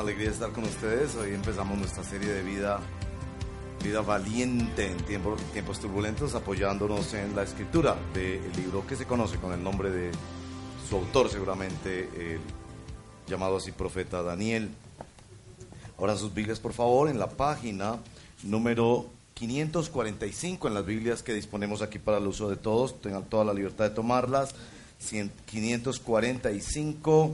[0.00, 1.14] Una alegría estar con ustedes.
[1.16, 2.80] Hoy empezamos nuestra serie de vida,
[3.84, 9.52] vida valiente en tiempos, turbulentos, apoyándonos en la escritura del libro que se conoce con
[9.52, 10.10] el nombre de
[10.88, 12.40] su autor, seguramente
[13.26, 14.70] llamado así profeta Daniel.
[15.98, 17.98] Ahora sus Biblias, por favor, en la página
[18.42, 19.04] número
[19.34, 23.52] 545 en las Biblias que disponemos aquí para el uso de todos, tengan toda la
[23.52, 24.54] libertad de tomarlas.
[25.46, 27.32] 545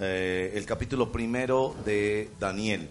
[0.00, 2.88] eh, el capítulo primero de Daniel.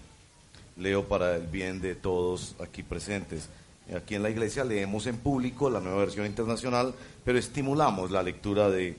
[0.77, 3.49] Leo para el bien de todos aquí presentes.
[3.95, 8.69] Aquí en la iglesia leemos en público la nueva versión internacional, pero estimulamos la lectura
[8.69, 8.97] de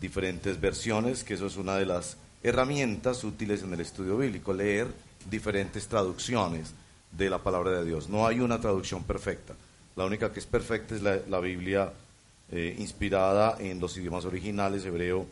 [0.00, 4.86] diferentes versiones, que eso es una de las herramientas útiles en el estudio bíblico, leer
[5.28, 6.72] diferentes traducciones
[7.10, 8.08] de la palabra de Dios.
[8.08, 9.54] No hay una traducción perfecta.
[9.96, 11.92] La única que es perfecta es la, Biblia
[12.52, 15.26] eh, inspirada en los idiomas originales, hebreo,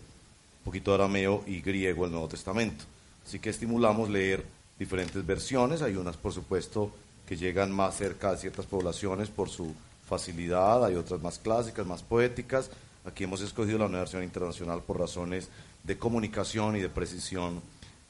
[0.66, 2.84] poquito de arameo y griego el Nuevo Testamento.
[3.24, 4.44] Así que estimulamos leer
[4.80, 6.90] diferentes versiones, hay unas por supuesto
[7.24, 9.72] que llegan más cerca a ciertas poblaciones por su
[10.08, 12.68] facilidad, hay otras más clásicas, más poéticas.
[13.04, 15.50] Aquí hemos escogido la nueva versión internacional por razones
[15.84, 17.62] de comunicación y de precisión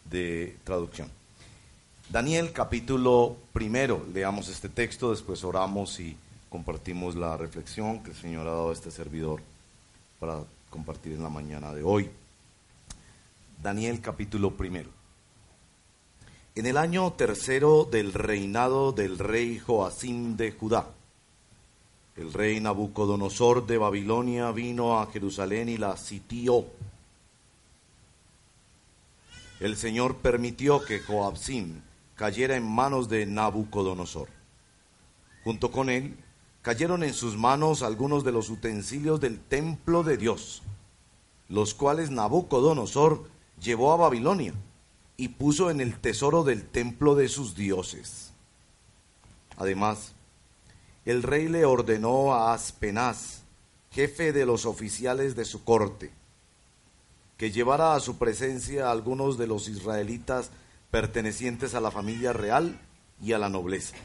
[0.09, 1.11] de traducción.
[2.09, 6.17] Daniel capítulo primero, leamos este texto, después oramos y
[6.49, 9.43] compartimos la reflexión que el Señor ha dado a este servidor
[10.19, 10.39] para
[10.71, 12.09] compartir en la mañana de hoy.
[13.62, 14.91] Daniel capítulo primero.
[16.55, 20.89] En el año tercero del reinado del rey Joacim de Judá,
[22.17, 26.65] el rey Nabucodonosor de Babilonia vino a Jerusalén y la sitió.
[29.61, 31.83] El Señor permitió que Joacim
[32.15, 34.28] cayera en manos de Nabucodonosor.
[35.44, 36.17] Junto con él
[36.62, 40.62] cayeron en sus manos algunos de los utensilios del templo de Dios,
[41.49, 44.55] los cuales Nabucodonosor llevó a Babilonia
[45.17, 48.33] y puso en el tesoro del templo de sus dioses.
[49.56, 50.12] Además,
[51.05, 53.43] el rey le ordenó a Aspenaz,
[53.91, 56.11] jefe de los oficiales de su corte,
[57.37, 60.50] que llevara a su presencia a algunos de los israelitas
[60.91, 62.78] pertenecientes a la familia real
[63.23, 63.97] y a la nobleza.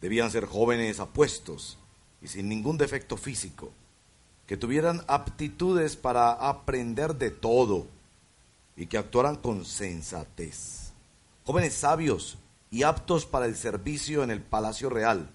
[0.00, 1.78] Debían ser jóvenes apuestos
[2.20, 3.70] y sin ningún defecto físico,
[4.46, 7.86] que tuvieran aptitudes para aprender de todo
[8.76, 10.92] y que actuaran con sensatez.
[11.44, 12.38] Jóvenes sabios
[12.70, 15.30] y aptos para el servicio en el palacio real,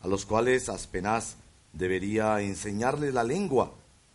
[0.00, 1.36] a los cuales Aspenaz
[1.72, 3.72] debería enseñarles la lengua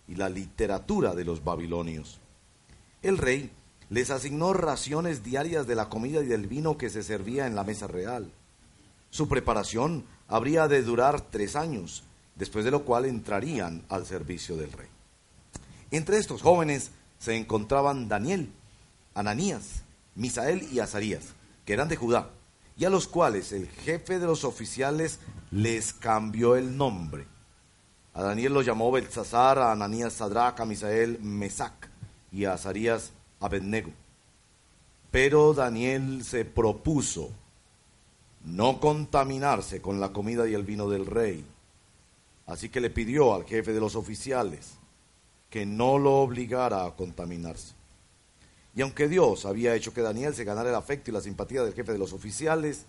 [0.07, 2.19] y la literatura de los babilonios.
[3.01, 3.51] El rey
[3.89, 7.63] les asignó raciones diarias de la comida y del vino que se servía en la
[7.63, 8.31] mesa real.
[9.09, 12.03] Su preparación habría de durar tres años,
[12.35, 14.89] después de lo cual entrarían al servicio del rey.
[15.91, 18.51] Entre estos jóvenes se encontraban Daniel,
[19.15, 19.81] Ananías,
[20.13, 21.23] Misael y Azarías,
[21.65, 22.29] que eran de Judá,
[22.77, 27.25] y a los cuales el jefe de los oficiales les cambió el nombre.
[28.13, 31.89] A Daniel lo llamó Belsasar, a Ananías Sadrach, a Misael Mesac
[32.31, 33.91] y a Azarías Abednego.
[35.11, 37.31] Pero Daniel se propuso
[38.43, 41.45] no contaminarse con la comida y el vino del rey.
[42.47, 44.73] Así que le pidió al jefe de los oficiales
[45.49, 47.73] que no lo obligara a contaminarse.
[48.75, 51.73] Y aunque Dios había hecho que Daniel se ganara el afecto y la simpatía del
[51.73, 52.85] jefe de los oficiales,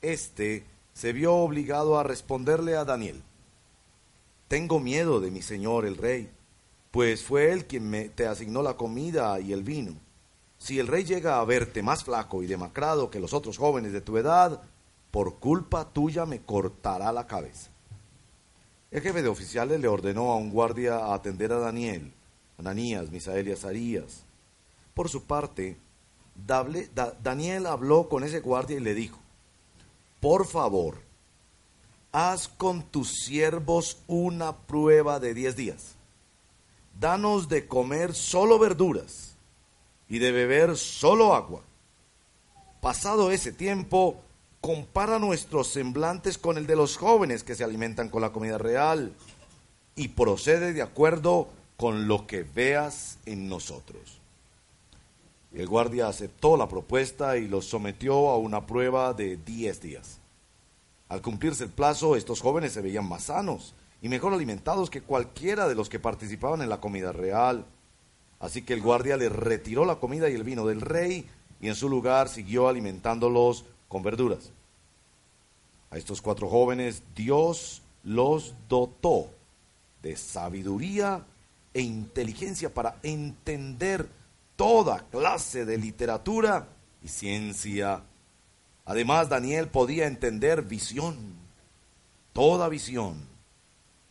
[0.00, 3.22] éste se vio obligado a responderle a Daniel,
[4.46, 6.30] Tengo miedo de mi señor el rey,
[6.92, 9.96] pues fue él quien me, te asignó la comida y el vino.
[10.58, 14.00] Si el rey llega a verte más flaco y demacrado que los otros jóvenes de
[14.00, 14.62] tu edad,
[15.10, 17.70] por culpa tuya me cortará la cabeza.
[18.92, 22.12] El jefe de oficiales le ordenó a un guardia a atender a Daniel,
[22.58, 24.23] Ananías, Misael y Azarías.
[24.94, 25.76] Por su parte,
[26.34, 29.18] Daniel habló con ese guardia y le dijo,
[30.20, 31.02] por favor,
[32.12, 35.96] haz con tus siervos una prueba de diez días.
[36.98, 39.34] Danos de comer solo verduras
[40.08, 41.62] y de beber solo agua.
[42.80, 44.22] Pasado ese tiempo,
[44.60, 49.12] compara nuestros semblantes con el de los jóvenes que se alimentan con la comida real
[49.96, 54.20] y procede de acuerdo con lo que veas en nosotros.
[55.54, 60.18] El guardia aceptó la propuesta y los sometió a una prueba de 10 días.
[61.08, 63.72] Al cumplirse el plazo, estos jóvenes se veían más sanos
[64.02, 67.64] y mejor alimentados que cualquiera de los que participaban en la comida real.
[68.40, 71.24] Así que el guardia les retiró la comida y el vino del rey
[71.60, 74.50] y en su lugar siguió alimentándolos con verduras.
[75.92, 79.30] A estos cuatro jóvenes Dios los dotó
[80.02, 81.24] de sabiduría
[81.72, 84.08] e inteligencia para entender
[84.56, 86.68] toda clase de literatura
[87.02, 88.02] y ciencia.
[88.84, 91.16] Además, Daniel podía entender visión,
[92.32, 93.26] toda visión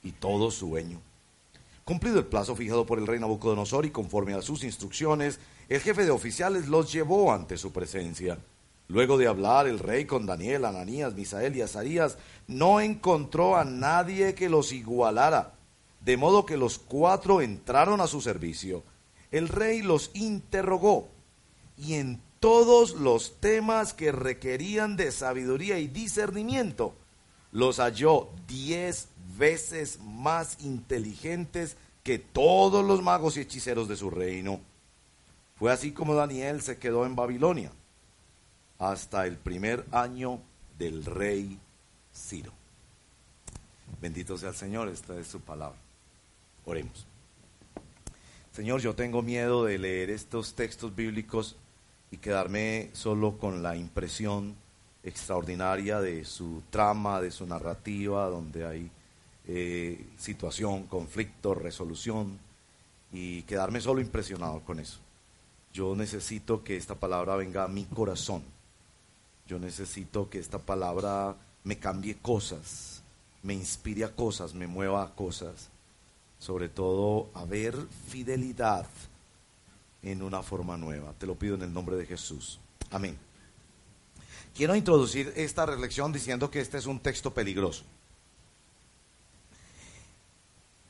[0.01, 0.99] y todo sueño.
[1.85, 6.05] Cumplido el plazo fijado por el rey Nabucodonosor y conforme a sus instrucciones, el jefe
[6.05, 8.37] de oficiales los llevó ante su presencia.
[8.87, 12.17] Luego de hablar el rey con Daniel, Ananías, Misael y Azarías,
[12.47, 15.53] no encontró a nadie que los igualara,
[16.01, 18.83] de modo que los cuatro entraron a su servicio.
[19.33, 21.09] El rey los interrogó
[21.75, 26.93] y en todos los temas que requerían de sabiduría y discernimiento,
[27.51, 34.61] los halló diez veces más inteligentes que todos los magos y hechiceros de su reino.
[35.55, 37.71] Fue así como Daniel se quedó en Babilonia
[38.77, 40.41] hasta el primer año
[40.77, 41.57] del rey
[42.13, 42.51] Ciro.
[43.99, 45.79] Bendito sea el Señor, esta es su palabra.
[46.65, 47.07] Oremos.
[48.53, 51.55] Señor, yo tengo miedo de leer estos textos bíblicos
[52.11, 54.55] y quedarme solo con la impresión
[55.03, 58.91] extraordinaria de su trama, de su narrativa, donde hay
[59.47, 62.37] eh, situación, conflicto, resolución,
[63.11, 64.99] y quedarme solo impresionado con eso.
[65.73, 68.43] Yo necesito que esta palabra venga a mi corazón.
[69.47, 73.01] Yo necesito que esta palabra me cambie cosas,
[73.41, 75.72] me inspire a cosas, me mueva a cosas.
[76.43, 77.73] Sobre todo a ver
[78.09, 78.85] fidelidad
[80.01, 81.13] en una forma nueva.
[81.17, 82.59] Te lo pido en el nombre de Jesús.
[82.91, 83.17] Amén.
[84.53, 87.85] Quiero introducir esta reflexión diciendo que este es un texto peligroso.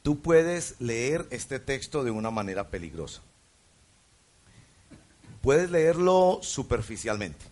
[0.01, 3.21] Tú puedes leer este texto de una manera peligrosa.
[5.43, 7.45] Puedes leerlo superficialmente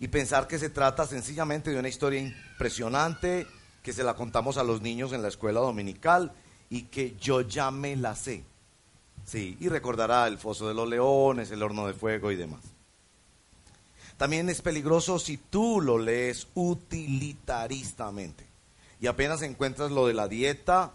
[0.00, 3.46] y pensar que se trata sencillamente de una historia impresionante
[3.82, 6.32] que se la contamos a los niños en la escuela dominical
[6.72, 8.44] y que yo ya me la sé.
[9.26, 12.62] Sí, y recordará el foso de los leones, el horno de fuego y demás.
[14.16, 18.46] También es peligroso si tú lo lees utilitaristamente
[19.02, 20.92] y apenas encuentras lo de la dieta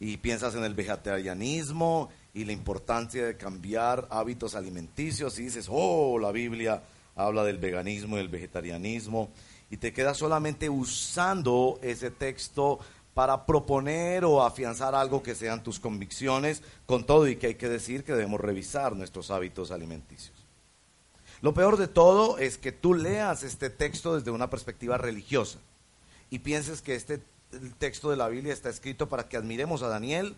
[0.00, 6.18] y piensas en el vegetarianismo y la importancia de cambiar hábitos alimenticios y dices, oh,
[6.18, 6.82] la Biblia
[7.14, 9.30] habla del veganismo y el vegetarianismo
[9.70, 12.80] y te quedas solamente usando ese texto
[13.14, 17.68] para proponer o afianzar algo que sean tus convicciones, con todo y que hay que
[17.68, 20.36] decir que debemos revisar nuestros hábitos alimenticios.
[21.40, 25.58] Lo peor de todo es que tú leas este texto desde una perspectiva religiosa
[26.28, 27.20] y pienses que este
[27.78, 30.36] texto de la Biblia está escrito para que admiremos a Daniel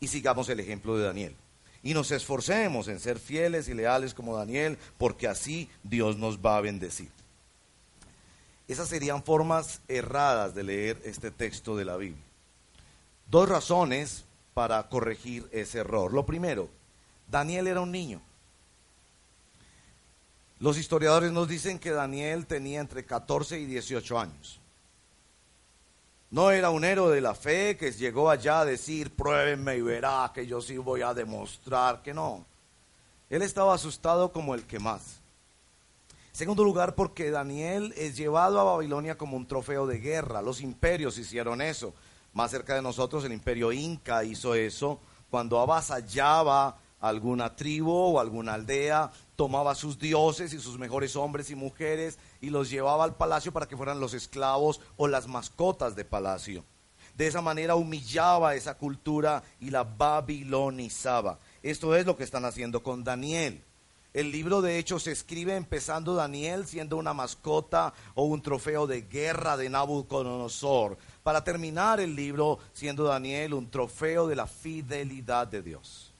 [0.00, 1.36] y sigamos el ejemplo de Daniel.
[1.82, 6.56] Y nos esforcemos en ser fieles y leales como Daniel, porque así Dios nos va
[6.56, 7.10] a bendecir.
[8.68, 12.22] Esas serían formas erradas de leer este texto de la Biblia.
[13.30, 16.12] Dos razones para corregir ese error.
[16.12, 16.68] Lo primero,
[17.30, 18.20] Daniel era un niño.
[20.60, 24.60] Los historiadores nos dicen que Daniel tenía entre 14 y 18 años.
[26.30, 30.30] No era un héroe de la fe que llegó allá a decir, pruébenme y verá
[30.34, 32.44] que yo sí voy a demostrar que no.
[33.30, 35.17] Él estaba asustado como el que más.
[36.38, 40.40] Segundo lugar, porque Daniel es llevado a Babilonia como un trofeo de guerra.
[40.40, 41.94] Los imperios hicieron eso.
[42.32, 45.00] Más cerca de nosotros, el imperio inca hizo eso.
[45.30, 51.56] Cuando avasallaba alguna tribu o alguna aldea, tomaba sus dioses y sus mejores hombres y
[51.56, 56.04] mujeres y los llevaba al palacio para que fueran los esclavos o las mascotas de
[56.04, 56.64] palacio.
[57.16, 61.40] De esa manera humillaba esa cultura y la babilonizaba.
[61.64, 63.64] Esto es lo que están haciendo con Daniel.
[64.14, 69.02] El libro de Hechos se escribe empezando Daniel siendo una mascota o un trofeo de
[69.02, 75.62] guerra de Nabucodonosor, para terminar el libro siendo Daniel un trofeo de la fidelidad de
[75.62, 76.14] Dios.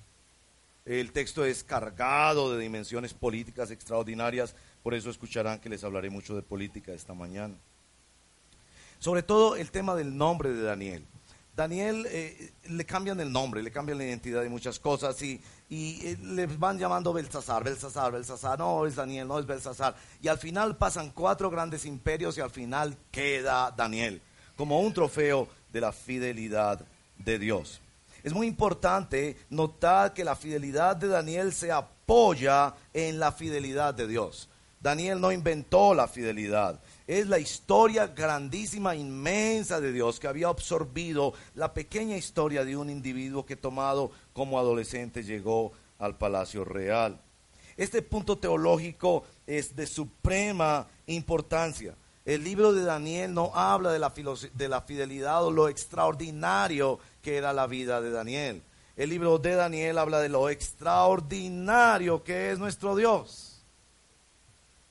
[0.85, 6.35] El texto es cargado de dimensiones políticas extraordinarias, por eso escucharán que les hablaré mucho
[6.35, 7.54] de política esta mañana.
[8.99, 11.04] Sobre todo el tema del nombre de Daniel.
[11.59, 16.06] Daniel eh, le cambian el nombre, le cambian la identidad de muchas cosas y, y
[16.06, 19.94] eh, le van llamando Belsasar, Belsasar, Belsasar, no es Daniel, no es Belsasar.
[20.22, 24.22] Y al final pasan cuatro grandes imperios y al final queda Daniel
[24.56, 26.84] como un trofeo de la fidelidad
[27.16, 27.80] de Dios.
[28.25, 34.08] Es muy importante notar que la fidelidad de Daniel se apoya en la fidelidad de
[34.08, 34.48] Dios.
[34.80, 36.80] Daniel no inventó la fidelidad.
[37.08, 42.90] Es la historia grandísima, inmensa de Dios que había absorbido la pequeña historia de un
[42.90, 47.18] individuo que tomado como adolescente llegó al palacio real.
[47.78, 51.94] Este punto teológico es de suprema importancia.
[52.26, 54.12] El libro de Daniel no habla de la,
[54.52, 58.62] de la fidelidad o lo extraordinario que era la vida de Daniel.
[58.98, 63.48] El libro de Daniel habla de lo extraordinario que es nuestro Dios.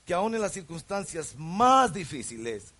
[0.08, 2.72] Que aún en las circunstancias más difíciles,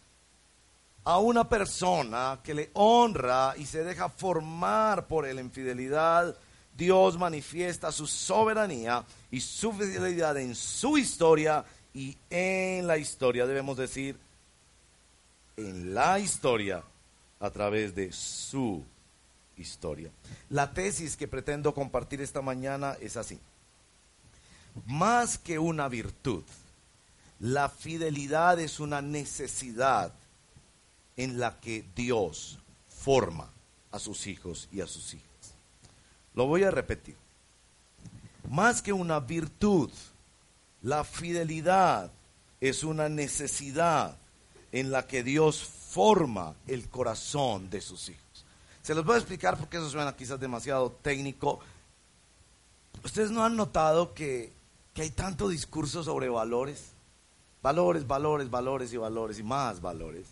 [1.05, 6.35] a una persona que le honra y se deja formar por él en fidelidad,
[6.75, 13.77] Dios manifiesta su soberanía y su fidelidad en su historia y en la historia, debemos
[13.77, 14.19] decir,
[15.59, 16.83] en la historia
[17.41, 18.83] a través de su
[19.59, 20.11] historia.
[20.49, 23.39] La tesis que pretendo compartir esta mañana es así.
[24.87, 26.43] Más que una virtud,
[27.41, 30.13] la fidelidad es una necesidad
[31.17, 33.51] en la que Dios forma
[33.91, 35.27] a sus hijos y a sus hijas.
[36.35, 37.17] Lo voy a repetir.
[38.51, 39.91] Más que una virtud,
[40.83, 42.11] la fidelidad
[42.61, 44.17] es una necesidad
[44.73, 48.45] en la que Dios forma el corazón de sus hijos.
[48.83, 51.61] Se los voy a explicar porque eso suena quizás demasiado técnico.
[53.05, 54.53] Ustedes no han notado que,
[54.95, 56.98] que hay tanto discurso sobre valores.
[57.63, 60.27] Valores, valores, valores y valores y más valores.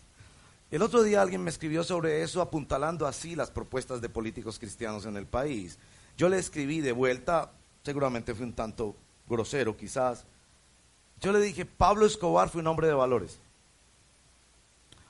[0.69, 5.05] El otro día alguien me escribió sobre eso apuntalando así las propuestas de políticos cristianos
[5.05, 5.77] en el país.
[6.17, 7.51] Yo le escribí de vuelta,
[7.83, 8.95] seguramente fue un tanto
[9.29, 10.25] grosero quizás.
[11.21, 13.39] Yo le dije, Pablo Escobar fue un hombre de valores.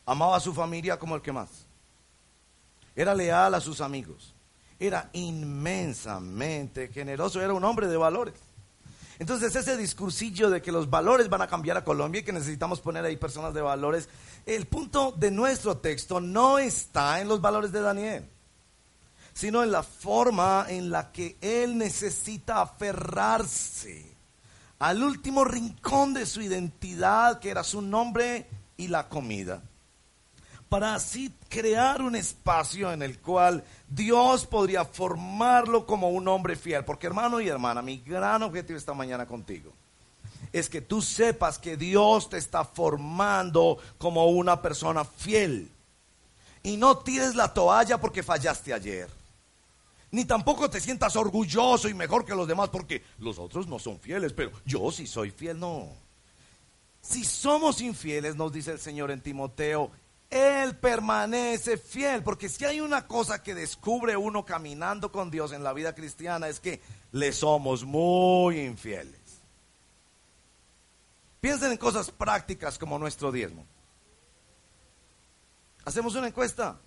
[0.05, 1.65] Amaba a su familia como el que más.
[2.95, 4.33] Era leal a sus amigos.
[4.79, 7.41] Era inmensamente generoso.
[7.41, 8.36] Era un hombre de valores.
[9.19, 12.81] Entonces ese discursillo de que los valores van a cambiar a Colombia y que necesitamos
[12.81, 14.09] poner ahí personas de valores,
[14.45, 18.29] el punto de nuestro texto no está en los valores de Daniel
[19.38, 24.17] sino en la forma en la que él necesita aferrarse
[24.79, 28.47] al último rincón de su identidad, que era su nombre
[28.77, 29.62] y la comida,
[30.69, 36.84] para así crear un espacio en el cual Dios podría formarlo como un hombre fiel.
[36.86, 39.72] Porque hermano y hermana, mi gran objetivo esta mañana contigo
[40.53, 45.70] es que tú sepas que Dios te está formando como una persona fiel.
[46.63, 49.10] Y no tires la toalla porque fallaste ayer
[50.12, 54.00] ni tampoco te sientas orgulloso y mejor que los demás porque los otros no son
[54.00, 55.89] fieles, pero yo sí soy fiel, no.
[57.01, 59.91] Si somos infieles, nos dice el Señor en Timoteo,
[60.29, 65.63] Él permanece fiel, porque si hay una cosa que descubre uno caminando con Dios en
[65.63, 66.81] la vida cristiana es que
[67.13, 69.19] le somos muy infieles.
[71.39, 73.65] Piensen en cosas prácticas como nuestro diezmo.
[75.86, 76.77] Hacemos una encuesta.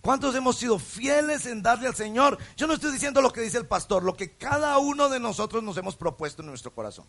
[0.00, 2.38] ¿Cuántos hemos sido fieles en darle al Señor?
[2.56, 5.62] Yo no estoy diciendo lo que dice el pastor, lo que cada uno de nosotros
[5.62, 7.06] nos hemos propuesto en nuestro corazón.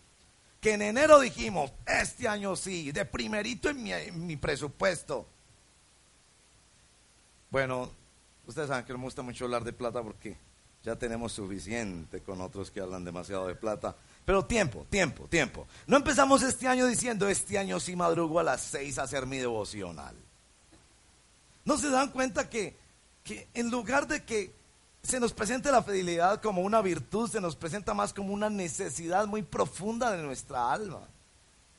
[0.61, 5.27] Que en enero dijimos, este año sí, de primerito en mi, en mi presupuesto.
[7.49, 7.89] Bueno,
[8.45, 10.37] ustedes saben que no me gusta mucho hablar de plata porque
[10.83, 13.95] ya tenemos suficiente con otros que hablan demasiado de plata.
[14.23, 15.67] Pero tiempo, tiempo, tiempo.
[15.87, 19.37] No empezamos este año diciendo, este año sí madrugo a las seis a hacer mi
[19.37, 20.15] devocional.
[21.65, 22.77] ¿No se dan cuenta que,
[23.23, 24.53] que en lugar de que
[25.01, 29.27] se nos presente la fidelidad como una virtud, se nos presenta más como una necesidad
[29.27, 31.01] muy profunda de nuestra alma?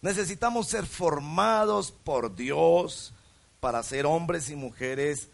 [0.03, 3.13] Necesitamos ser formados por Dios
[3.61, 5.29] para ser hombres y mujeres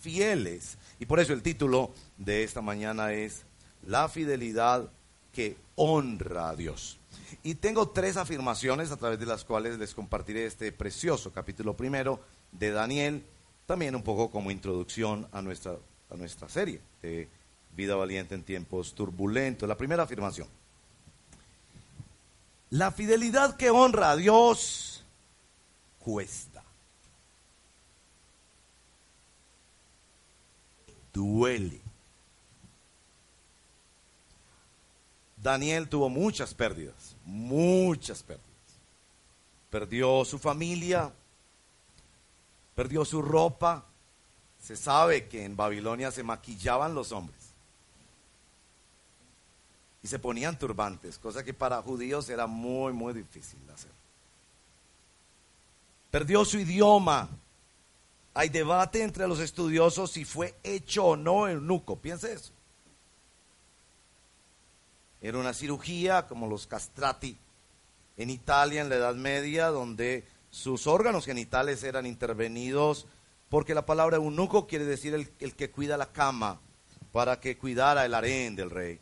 [0.00, 0.78] fieles.
[0.98, 3.44] Y por eso el título de esta mañana es
[3.86, 4.90] La fidelidad
[5.32, 6.98] que honra a Dios.
[7.42, 12.20] Y tengo tres afirmaciones a través de las cuales les compartiré este precioso capítulo primero
[12.52, 13.24] de Daniel
[13.68, 15.76] también un poco como introducción a nuestra,
[16.10, 17.28] a nuestra serie de
[17.76, 19.68] Vida Valiente en tiempos turbulentos.
[19.68, 20.48] La primera afirmación.
[22.70, 25.04] La fidelidad que honra a Dios
[25.98, 26.57] cuesta.
[31.18, 31.80] Duele.
[35.36, 38.46] Daniel tuvo muchas pérdidas, muchas pérdidas.
[39.68, 41.12] Perdió su familia,
[42.76, 43.84] perdió su ropa.
[44.60, 47.36] Se sabe que en Babilonia se maquillaban los hombres
[50.00, 53.90] y se ponían turbantes, cosa que para judíos era muy, muy difícil de hacer.
[56.12, 57.28] Perdió su idioma.
[58.38, 61.96] Hay debate entre los estudiosos si fue hecho o no eunuco.
[61.96, 62.52] Piense eso.
[65.20, 67.36] Era una cirugía como los castrati
[68.16, 73.08] en Italia en la Edad Media, donde sus órganos genitales eran intervenidos,
[73.48, 76.60] porque la palabra eunuco quiere decir el, el que cuida la cama,
[77.10, 79.00] para que cuidara el harén del rey.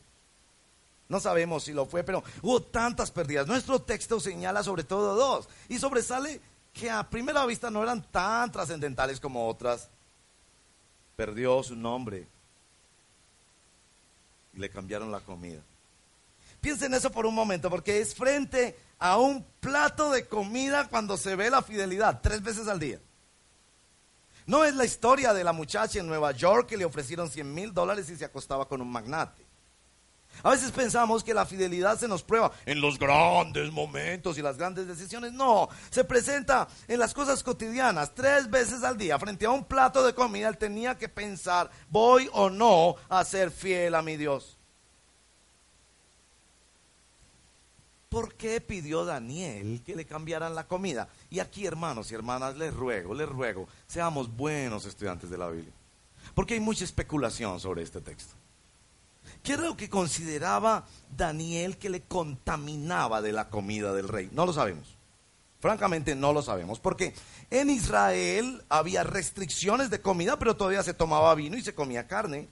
[1.10, 3.46] No sabemos si lo fue, pero hubo tantas pérdidas.
[3.46, 6.40] Nuestro texto señala sobre todo dos y sobresale
[6.78, 9.88] que a primera vista no eran tan trascendentales como otras.
[11.16, 12.28] Perdió su nombre
[14.52, 15.61] y le cambiaron la comida.
[16.61, 21.35] Piensen eso por un momento, porque es frente a un plato de comida cuando se
[21.35, 23.00] ve la fidelidad, tres veces al día.
[24.45, 27.73] No es la historia de la muchacha en Nueva York que le ofrecieron 100 mil
[27.73, 29.45] dólares y se acostaba con un magnate.
[30.42, 34.56] A veces pensamos que la fidelidad se nos prueba en los grandes momentos y las
[34.56, 35.32] grandes decisiones.
[35.32, 39.18] No, se presenta en las cosas cotidianas, tres veces al día.
[39.18, 43.50] Frente a un plato de comida, él tenía que pensar, voy o no a ser
[43.50, 44.56] fiel a mi Dios.
[48.08, 51.08] ¿Por qué pidió Daniel que le cambiaran la comida?
[51.28, 55.72] Y aquí, hermanos y hermanas, les ruego, les ruego, seamos buenos estudiantes de la Biblia.
[56.34, 58.34] Porque hay mucha especulación sobre este texto.
[59.46, 64.28] ¿Qué era lo que consideraba Daniel que le contaminaba de la comida del rey?
[64.32, 64.98] No lo sabemos.
[65.60, 67.14] Francamente no lo sabemos, porque
[67.50, 72.48] en Israel había restricciones de comida, pero todavía se tomaba vino y se comía carne.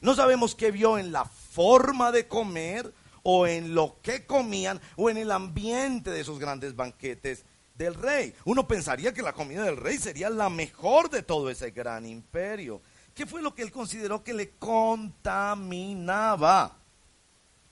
[0.00, 5.10] No sabemos qué vio en la forma de comer o en lo que comían o
[5.10, 8.34] en el ambiente de esos grandes banquetes del rey.
[8.44, 12.82] Uno pensaría que la comida del rey sería la mejor de todo ese gran imperio.
[13.14, 16.78] ¿Qué fue lo que él consideró que le contaminaba?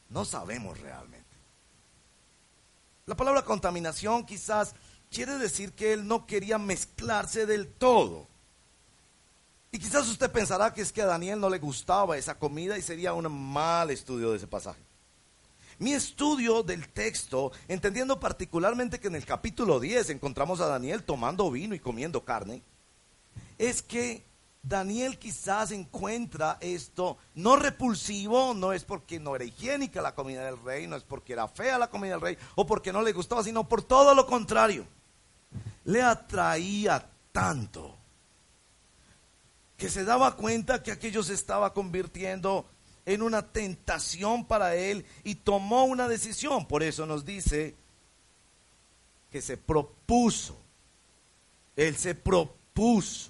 [0.09, 1.21] No sabemos realmente.
[3.07, 4.75] La palabra contaminación quizás
[5.11, 8.29] quiere decir que él no quería mezclarse del todo.
[9.73, 12.83] Y quizás usted pensará que es que a Daniel no le gustaba esa comida y
[12.83, 14.83] sería un mal estudio de ese pasaje.
[15.79, 21.51] Mi estudio del texto, entendiendo particularmente que en el capítulo 10 encontramos a Daniel tomando
[21.51, 22.63] vino y comiendo carne,
[23.57, 24.27] es que
[24.63, 30.63] Daniel quizás encuentra esto no repulsivo, no es porque no era higiénica la comida del
[30.63, 33.43] rey, no es porque era fea la comida del rey o porque no le gustaba,
[33.43, 34.87] sino por todo lo contrario.
[35.85, 37.97] Le atraía tanto
[39.77, 42.67] que se daba cuenta que aquello se estaba convirtiendo
[43.07, 46.67] en una tentación para él y tomó una decisión.
[46.67, 47.75] Por eso nos dice
[49.31, 50.61] que se propuso.
[51.77, 53.30] Él se propuso.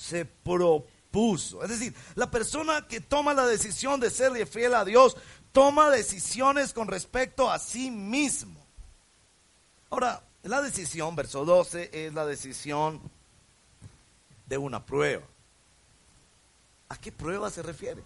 [0.00, 1.62] Se propuso.
[1.62, 5.16] Es decir, la persona que toma la decisión de serle fiel a Dios,
[5.52, 8.58] toma decisiones con respecto a sí mismo.
[9.90, 13.00] Ahora, la decisión, verso 12, es la decisión
[14.46, 15.24] de una prueba.
[16.88, 18.02] ¿A qué prueba se refiere?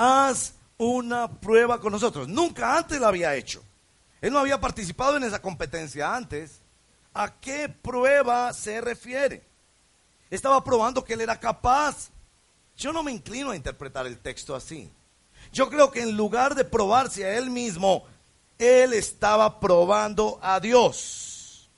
[0.00, 2.28] haz una prueba con nosotros.
[2.28, 3.62] Nunca antes la había hecho.
[4.20, 6.60] Él no había participado en esa competencia antes.
[7.12, 9.42] ¿A qué prueba se refiere?
[10.30, 12.10] Estaba probando que él era capaz.
[12.76, 14.90] Yo no me inclino a interpretar el texto así.
[15.52, 18.04] Yo creo que en lugar de probarse a él mismo,
[18.58, 21.68] él estaba probando a Dios.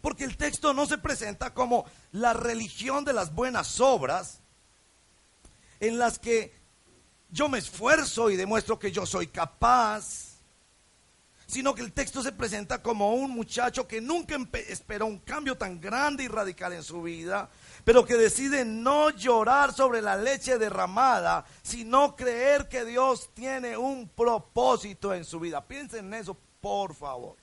[0.00, 4.40] Porque el texto no se presenta como la religión de las buenas obras,
[5.80, 6.52] en las que
[7.30, 10.33] yo me esfuerzo y demuestro que yo soy capaz,
[11.54, 14.36] sino que el texto se presenta como un muchacho que nunca
[14.66, 17.48] esperó un cambio tan grande y radical en su vida,
[17.84, 24.08] pero que decide no llorar sobre la leche derramada, sino creer que Dios tiene un
[24.08, 25.64] propósito en su vida.
[25.64, 27.36] Piensen en eso, por favor.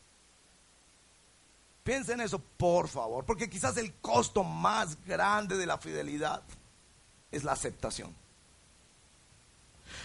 [1.85, 6.43] Piensen en eso, por favor, porque quizás el costo más grande de la fidelidad
[7.31, 8.13] es la aceptación.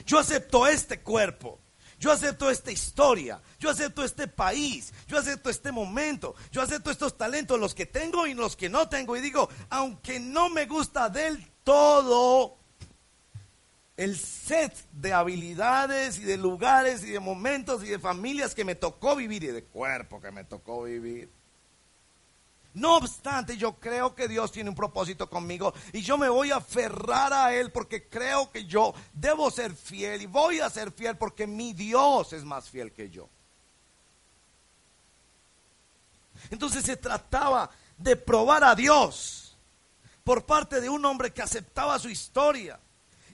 [0.07, 1.59] Yo acepto este cuerpo,
[1.99, 7.17] yo acepto esta historia, yo acepto este país, yo acepto este momento, yo acepto estos
[7.17, 9.17] talentos, los que tengo y los que no tengo.
[9.17, 12.59] Y digo, aunque no me gusta del todo
[13.97, 18.75] el set de habilidades y de lugares y de momentos y de familias que me
[18.75, 21.31] tocó vivir y de cuerpo que me tocó vivir,
[22.77, 26.57] no obstante, yo creo que Dios tiene un propósito conmigo y yo me voy a
[26.57, 31.17] aferrar a Él porque creo que yo debo ser fiel y voy a ser fiel
[31.17, 33.31] porque mi Dios es más fiel que yo.
[36.51, 39.57] Entonces se trataba de probar a Dios
[40.23, 42.79] por parte de un hombre que aceptaba su historia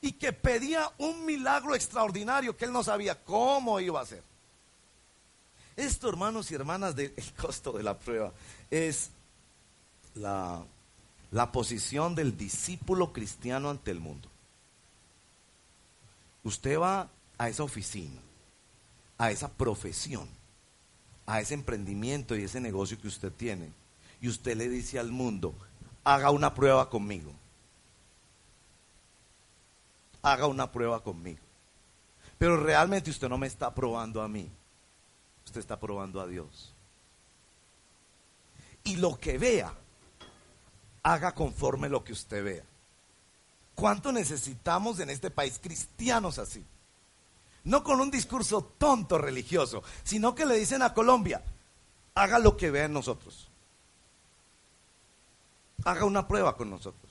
[0.00, 4.22] y que pedía un milagro extraordinario que él no sabía cómo iba a hacer.
[5.74, 8.32] Esto, hermanos y hermanas, del costo de la prueba
[8.70, 9.10] es
[10.14, 10.64] la,
[11.30, 14.28] la posición del discípulo cristiano ante el mundo.
[16.44, 18.20] Usted va a esa oficina,
[19.18, 20.28] a esa profesión,
[21.26, 23.72] a ese emprendimiento y ese negocio que usted tiene,
[24.20, 25.54] y usted le dice al mundo,
[26.04, 27.32] haga una prueba conmigo.
[30.22, 31.40] Haga una prueba conmigo.
[32.38, 34.50] Pero realmente usted no me está probando a mí,
[35.44, 36.72] usted está probando a Dios.
[38.84, 39.72] Y lo que vea,
[41.02, 42.64] haga conforme lo que usted vea.
[43.74, 46.64] ¿Cuánto necesitamos en este país cristianos así?
[47.64, 51.42] No con un discurso tonto religioso, sino que le dicen a Colombia,
[52.14, 53.48] haga lo que vea en nosotros.
[55.84, 57.10] Haga una prueba con nosotros.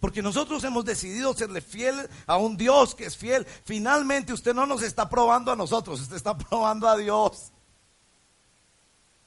[0.00, 3.46] Porque nosotros hemos decidido serle fiel a un Dios que es fiel.
[3.64, 7.51] Finalmente usted no nos está probando a nosotros, usted está probando a Dios.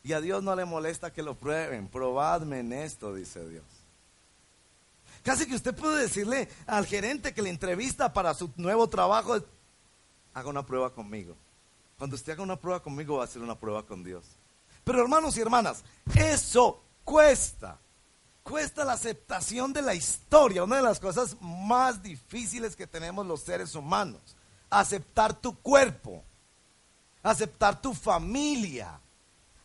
[0.05, 1.87] Y a Dios no le molesta que lo prueben.
[1.87, 3.63] Probadme en esto, dice Dios.
[5.23, 9.35] Casi que usted puede decirle al gerente que le entrevista para su nuevo trabajo,
[10.35, 11.35] haga una prueba conmigo.
[11.97, 14.25] Cuando usted haga una prueba conmigo, va a hacer una prueba con Dios.
[14.83, 17.79] Pero hermanos y hermanas, eso cuesta.
[18.43, 23.41] Cuesta la aceptación de la historia, una de las cosas más difíciles que tenemos los
[23.41, 24.21] seres humanos.
[24.69, 26.23] Aceptar tu cuerpo,
[27.23, 28.99] aceptar tu familia,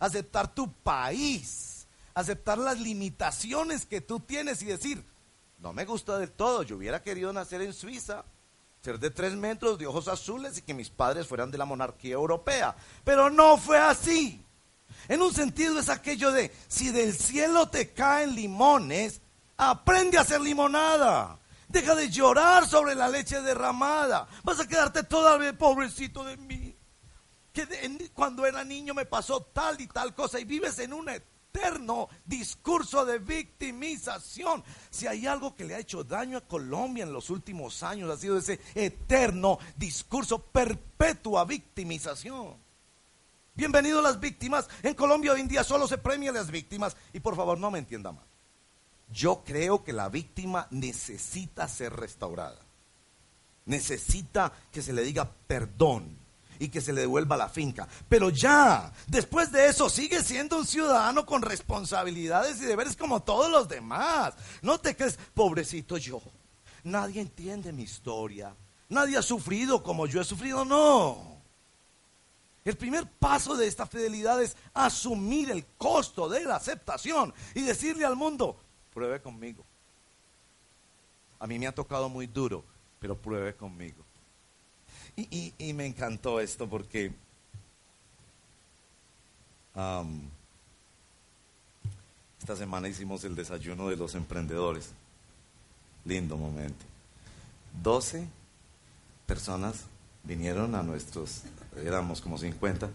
[0.00, 5.04] aceptar tu país, aceptar las limitaciones que tú tienes y decir,
[5.60, 6.62] no me gusta del todo.
[6.62, 8.24] Yo hubiera querido nacer en Suiza,
[8.82, 12.14] ser de tres metros, de ojos azules y que mis padres fueran de la monarquía
[12.14, 12.74] europea.
[13.04, 14.42] Pero no fue así.
[15.08, 19.20] En un sentido es aquello de, si del cielo te caen limones,
[19.56, 21.38] aprende a hacer limonada.
[21.68, 24.26] Deja de llorar sobre la leche derramada.
[24.42, 26.59] Vas a quedarte todavía pobrecito de mí.
[27.52, 31.16] Que cuando era niño me pasó tal y tal cosa y vives en una
[31.50, 34.62] eterno discurso de victimización.
[34.90, 38.16] Si hay algo que le ha hecho daño a Colombia en los últimos años, ha
[38.16, 42.56] sido ese eterno discurso, perpetua victimización.
[43.54, 44.68] Bienvenido las víctimas.
[44.82, 46.96] En Colombia hoy en día solo se premia a las víctimas.
[47.12, 48.24] Y por favor, no me entienda mal.
[49.12, 52.60] Yo creo que la víctima necesita ser restaurada.
[53.66, 56.19] Necesita que se le diga perdón
[56.60, 57.88] y que se le devuelva la finca.
[58.08, 63.50] Pero ya, después de eso, sigue siendo un ciudadano con responsabilidades y deberes como todos
[63.50, 64.34] los demás.
[64.62, 66.20] No te crees, pobrecito yo.
[66.84, 68.54] Nadie entiende mi historia.
[68.90, 70.64] Nadie ha sufrido como yo he sufrido.
[70.66, 71.40] No.
[72.62, 78.04] El primer paso de esta fidelidad es asumir el costo de la aceptación y decirle
[78.04, 78.58] al mundo,
[78.92, 79.64] pruebe conmigo.
[81.38, 82.62] A mí me ha tocado muy duro,
[82.98, 84.04] pero pruebe conmigo.
[85.30, 87.12] Y, me encantó esto porque
[92.38, 94.90] esta semana hicimos el desayuno de los emprendedores.
[96.04, 96.84] Lindo momento.
[97.82, 98.26] 12
[99.26, 99.84] personas
[100.24, 101.42] vinieron a nuestros,
[101.84, 102.90] éramos como 50,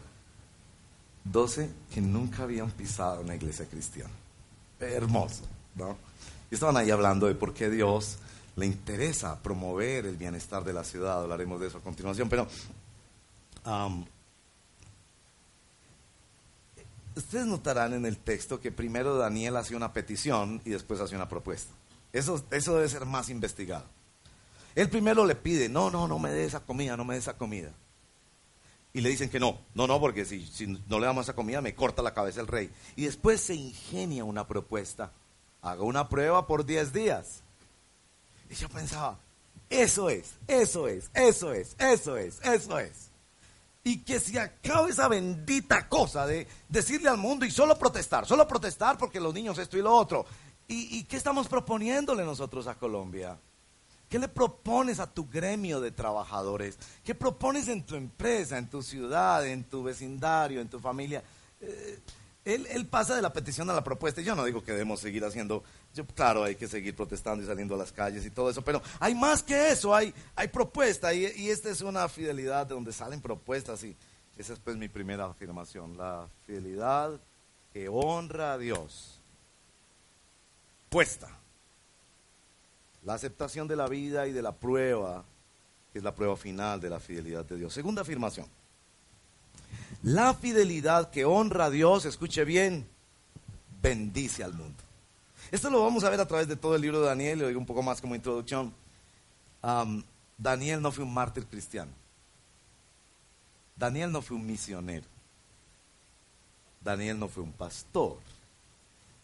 [1.23, 4.13] 12 que nunca habían pisado una iglesia cristiana.
[4.79, 5.43] Hermoso,
[5.75, 5.97] ¿no?
[6.51, 8.17] Y estaban ahí hablando de por qué Dios
[8.55, 12.47] le interesa promover el bienestar de la ciudad, hablaremos de eso a continuación, pero
[17.15, 21.27] ustedes notarán en el texto que primero Daniel hace una petición y después hace una
[21.27, 21.73] propuesta.
[22.13, 23.85] Eso, eso debe ser más investigado.
[24.75, 27.37] Él primero le pide, no, no, no me dé esa comida, no me dé esa
[27.37, 27.71] comida.
[28.93, 31.59] Y le dicen que no, no, no, porque si, si no le damos esa comida
[31.59, 32.71] me corta la cabeza el rey.
[32.95, 35.11] Y después se ingenia una propuesta.
[35.61, 37.43] Haga una prueba por 10 días.
[38.49, 39.17] Y yo pensaba,
[39.69, 43.09] eso es, eso es, eso es, eso es, eso es.
[43.83, 48.47] Y que se acabe esa bendita cosa de decirle al mundo y solo protestar, solo
[48.47, 50.25] protestar porque los niños esto y lo otro.
[50.67, 53.37] ¿Y, qué estamos proponiéndole nosotros a Colombia?
[54.09, 56.79] ¿Qué le propones a tu gremio de trabajadores?
[57.03, 61.23] ¿Qué propones en tu empresa, en tu ciudad, en tu vecindario, en tu familia?
[61.61, 61.99] Eh,
[62.45, 64.21] él, pasa de la petición a la propuesta.
[64.21, 67.75] Yo no digo que debemos seguir haciendo, yo, claro, hay que seguir protestando y saliendo
[67.75, 71.25] a las calles y todo eso, pero hay más que eso, hay, hay propuesta y,
[71.35, 73.95] y esta es una fidelidad de donde salen propuestas y
[74.37, 77.19] esa es pues mi primera afirmación, la fidelidad
[77.73, 79.19] que honra a Dios.
[80.89, 81.29] Puesta.
[83.03, 85.23] La aceptación de la vida y de la prueba,
[85.91, 87.73] que es la prueba final de la fidelidad de Dios.
[87.73, 88.47] Segunda afirmación.
[90.05, 92.87] La fidelidad que honra a Dios, escuche bien,
[93.81, 94.83] bendice al mundo.
[95.51, 97.59] Esto lo vamos a ver a través de todo el libro de Daniel, lo digo
[97.59, 98.71] un poco más como introducción.
[100.37, 101.91] Daniel no fue un mártir cristiano.
[103.75, 105.07] Daniel no fue un misionero.
[106.81, 108.19] Daniel no fue un pastor.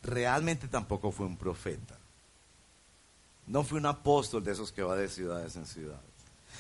[0.01, 1.95] Realmente tampoco fue un profeta.
[3.45, 6.01] No fue un apóstol de esos que va de ciudades en ciudades.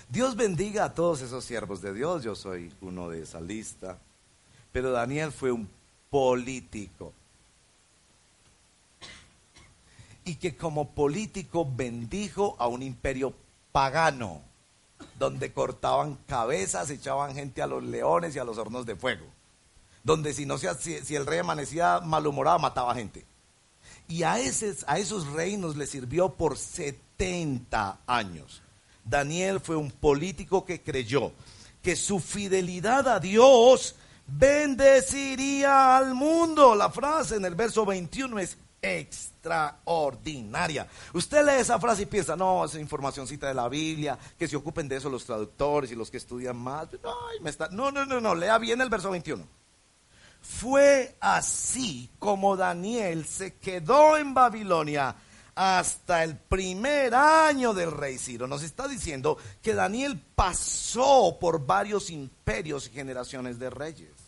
[0.09, 2.21] Dios bendiga a todos esos siervos de Dios.
[2.21, 3.97] Yo soy uno de esa lista.
[4.71, 5.69] Pero Daniel fue un
[6.09, 7.13] político.
[10.23, 13.33] Y que como político bendijo a un imperio
[13.71, 14.41] pagano,
[15.17, 19.25] donde cortaban cabezas, echaban gente a los leones y a los hornos de fuego.
[20.03, 20.67] Donde si, no si,
[21.03, 23.25] si el rey amanecía malhumorado, mataba gente.
[24.07, 28.61] Y a, a esos reinos le sirvió por 70 años.
[29.05, 31.31] Daniel fue un político que creyó
[31.81, 33.95] que su fidelidad a Dios
[34.37, 36.75] bendeciría al mundo.
[36.75, 40.87] La frase en el verso 21 es extraordinaria.
[41.13, 44.87] Usted lee esa frase y piensa, no, es informacióncita de la Biblia, que se ocupen
[44.87, 46.87] de eso los traductores y los que estudian más.
[47.71, 49.45] No, no, no, no, lea bien el verso 21.
[50.41, 55.15] Fue así como Daniel se quedó en Babilonia
[55.53, 58.47] hasta el primer año del rey Ciro.
[58.47, 64.20] Nos está diciendo que Daniel pasó por varios imperios y generaciones de reyes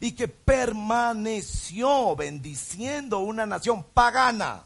[0.00, 4.64] y que permaneció bendiciendo una nación pagana.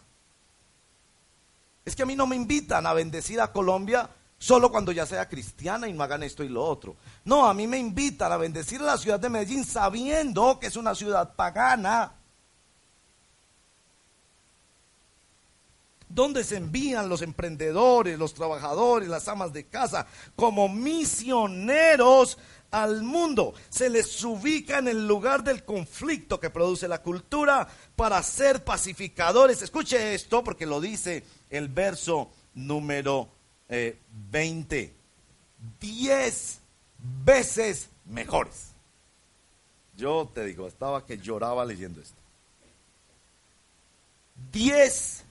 [1.84, 5.28] Es que a mí no me invitan a bendecir a Colombia solo cuando ya sea
[5.28, 6.96] cristiana y no hagan esto y lo otro.
[7.24, 10.76] No, a mí me invitan a bendecir a la ciudad de Medellín sabiendo que es
[10.76, 12.12] una ciudad pagana.
[16.08, 22.38] donde se envían los emprendedores, los trabajadores, las amas de casa, como misioneros
[22.70, 23.54] al mundo.
[23.68, 29.62] Se les ubica en el lugar del conflicto que produce la cultura para ser pacificadores.
[29.62, 33.28] Escuche esto porque lo dice el verso número
[33.68, 34.80] 20.
[34.80, 34.94] Eh,
[35.80, 36.60] Diez
[37.24, 38.68] veces mejores.
[39.96, 42.16] Yo te digo, estaba que lloraba leyendo esto.
[44.52, 45.24] Diez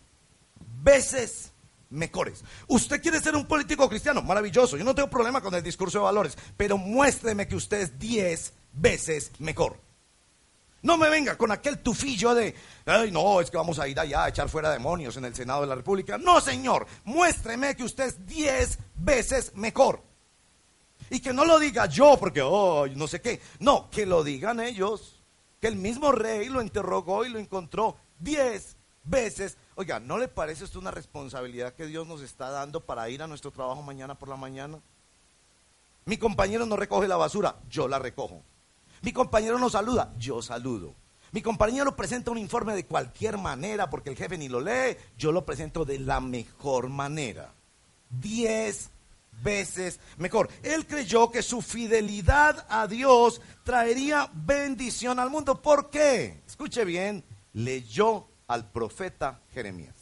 [0.84, 1.52] veces
[1.90, 2.44] mejores.
[2.68, 4.78] Usted quiere ser un político cristiano, maravilloso.
[4.78, 8.54] Yo no tengo problema con el discurso de valores, pero muéstreme que usted es diez
[8.74, 9.80] veces mejor.
[10.82, 12.54] No me venga con aquel tufillo de,
[12.86, 15.62] ay, no, es que vamos a ir allá a echar fuera demonios en el Senado
[15.62, 16.18] de la República.
[16.18, 20.02] No, señor, muéstreme que usted es diez veces mejor.
[21.10, 23.42] Y que no lo diga yo, porque, oh, no sé qué.
[23.60, 25.22] No, que lo digan ellos.
[25.60, 30.66] Que el mismo rey lo interrogó y lo encontró diez veces Oiga, ¿no le parece
[30.66, 34.28] esto una responsabilidad que Dios nos está dando para ir a nuestro trabajo mañana por
[34.28, 34.80] la mañana?
[36.06, 38.42] Mi compañero no recoge la basura, yo la recojo.
[39.04, 40.96] Mi compañero no saluda, yo saludo.
[41.32, 45.32] Mi compañero presenta un informe de cualquier manera porque el jefe ni lo lee, yo
[45.32, 47.54] lo presento de la mejor manera.
[48.10, 48.90] Diez
[49.44, 50.50] veces mejor.
[50.64, 55.62] Él creyó que su fidelidad a Dios traería bendición al mundo.
[55.62, 56.42] ¿Por qué?
[56.48, 59.96] Escuche bien, leyó al profeta Jeremías.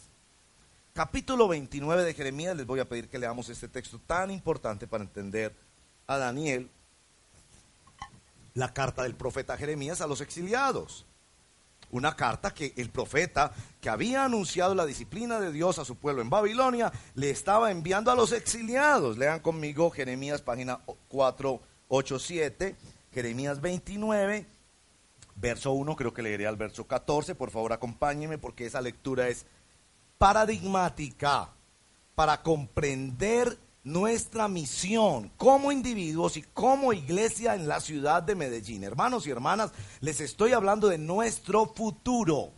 [0.92, 5.04] Capítulo 29 de Jeremías, les voy a pedir que leamos este texto tan importante para
[5.04, 5.54] entender
[6.06, 6.70] a Daniel,
[8.54, 11.04] la carta del profeta Jeremías a los exiliados.
[11.90, 16.22] Una carta que el profeta, que había anunciado la disciplina de Dios a su pueblo
[16.22, 19.18] en Babilonia, le estaba enviando a los exiliados.
[19.18, 22.74] Lean conmigo Jeremías página 487,
[23.12, 24.46] Jeremías 29,
[25.36, 29.46] verso 1, creo que leeré al verso 14, por favor acompáñenme porque esa lectura es
[30.18, 31.50] paradigmática
[32.14, 38.82] para comprender nuestra misión como individuos y como iglesia en la ciudad de Medellín.
[38.82, 39.70] Hermanos y hermanas,
[40.00, 42.52] les estoy hablando de nuestro futuro.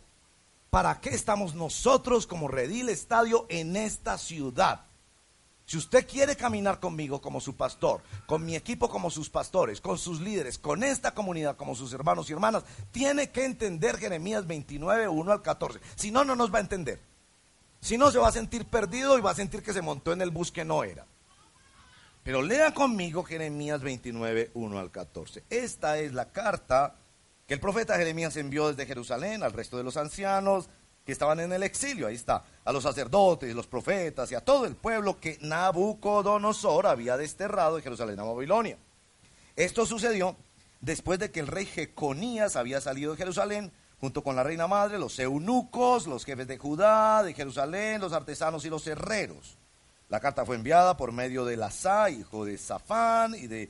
[0.71, 4.88] ¿Para qué estamos nosotros como Redil Estadio en esta ciudad?
[5.69, 9.99] Si usted quiere caminar conmigo como su pastor, con mi equipo como sus pastores, con
[9.99, 15.07] sus líderes, con esta comunidad como sus hermanos y hermanas, tiene que entender Jeremías 29,
[15.07, 15.79] 1 al 14.
[15.95, 16.99] Si no, no nos va a entender.
[17.81, 20.23] Si no, se va a sentir perdido y va a sentir que se montó en
[20.23, 21.05] el bus que no era.
[22.23, 25.43] Pero lea conmigo Jeremías 29, 1 al 14.
[25.51, 26.95] Esta es la carta
[27.45, 30.67] que el profeta Jeremías envió desde Jerusalén al resto de los ancianos,
[31.09, 34.67] que estaban en el exilio, ahí está, a los sacerdotes, los profetas y a todo
[34.67, 38.77] el pueblo que Nabucodonosor había desterrado de Jerusalén a Babilonia.
[39.55, 40.35] Esto sucedió
[40.81, 44.99] después de que el rey Jeconías había salido de Jerusalén junto con la reina madre,
[44.99, 49.57] los eunucos, los jefes de Judá, de Jerusalén, los artesanos y los herreros.
[50.09, 53.67] La carta fue enviada por medio de Lasá, hijo de Safán, y de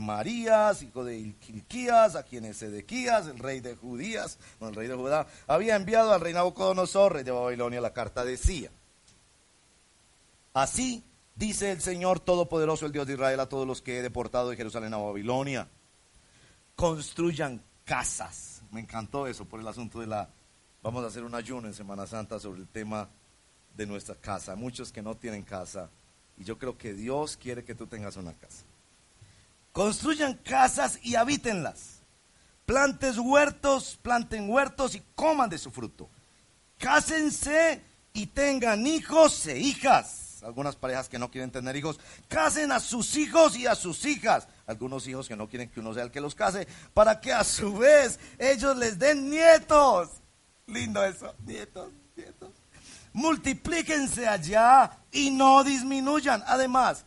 [0.00, 5.26] Marías, hijo de Ilquías, a quienes Sedequías, el rey de Judías, el rey de Judá,
[5.46, 8.70] había enviado al rey Nabucodonosor, rey de Babilonia, la carta decía,
[10.52, 14.50] así dice el Señor Todopoderoso, el Dios de Israel, a todos los que he deportado
[14.50, 15.68] de Jerusalén a Babilonia.
[16.76, 18.62] Construyan casas.
[18.70, 20.28] Me encantó eso por el asunto de la...
[20.82, 23.08] Vamos a hacer un ayuno en Semana Santa sobre el tema
[23.76, 24.56] de nuestra casa.
[24.56, 25.88] Muchos que no tienen casa.
[26.36, 28.64] Y yo creo que Dios quiere que tú tengas una casa.
[29.74, 32.00] Construyan casas y habítenlas.
[32.64, 36.08] Plantes huertos, planten huertos y coman de su fruto.
[36.78, 37.82] Cásense
[38.14, 43.16] y tengan hijos e hijas algunas parejas que no quieren tener hijos, casen a sus
[43.16, 44.46] hijos y a sus hijas.
[44.66, 47.44] Algunos hijos que no quieren que uno sea el que los case, para que a
[47.44, 50.10] su vez ellos les den nietos.
[50.66, 52.50] Lindo eso, nietos, nietos.
[53.12, 56.42] Multiplíquense allá y no disminuyan.
[56.46, 57.04] Además,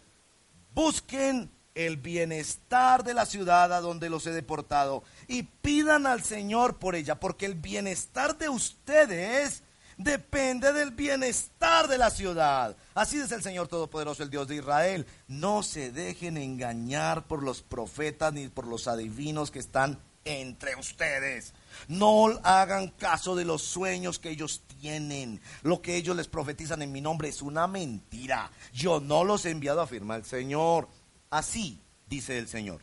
[0.73, 6.77] busquen el bienestar de la ciudad a donde los he deportado y pidan al Señor
[6.77, 9.61] por ella, porque el bienestar de ustedes
[9.97, 12.75] depende del bienestar de la ciudad.
[12.95, 15.05] Así es el Señor Todopoderoso, el Dios de Israel.
[15.27, 21.53] No se dejen engañar por los profetas ni por los adivinos que están entre ustedes.
[21.87, 25.41] No hagan caso de los sueños que ellos tienen.
[25.61, 28.51] Lo que ellos les profetizan en mi nombre es una mentira.
[28.73, 30.87] Yo no los he enviado, afirma el Señor.
[31.29, 32.81] Así dice el Señor.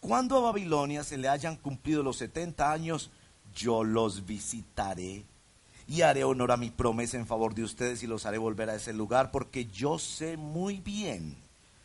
[0.00, 3.10] Cuando a Babilonia se le hayan cumplido los 70 años,
[3.54, 5.24] yo los visitaré
[5.88, 8.74] y haré honor a mi promesa en favor de ustedes y los haré volver a
[8.74, 11.36] ese lugar porque yo sé muy bien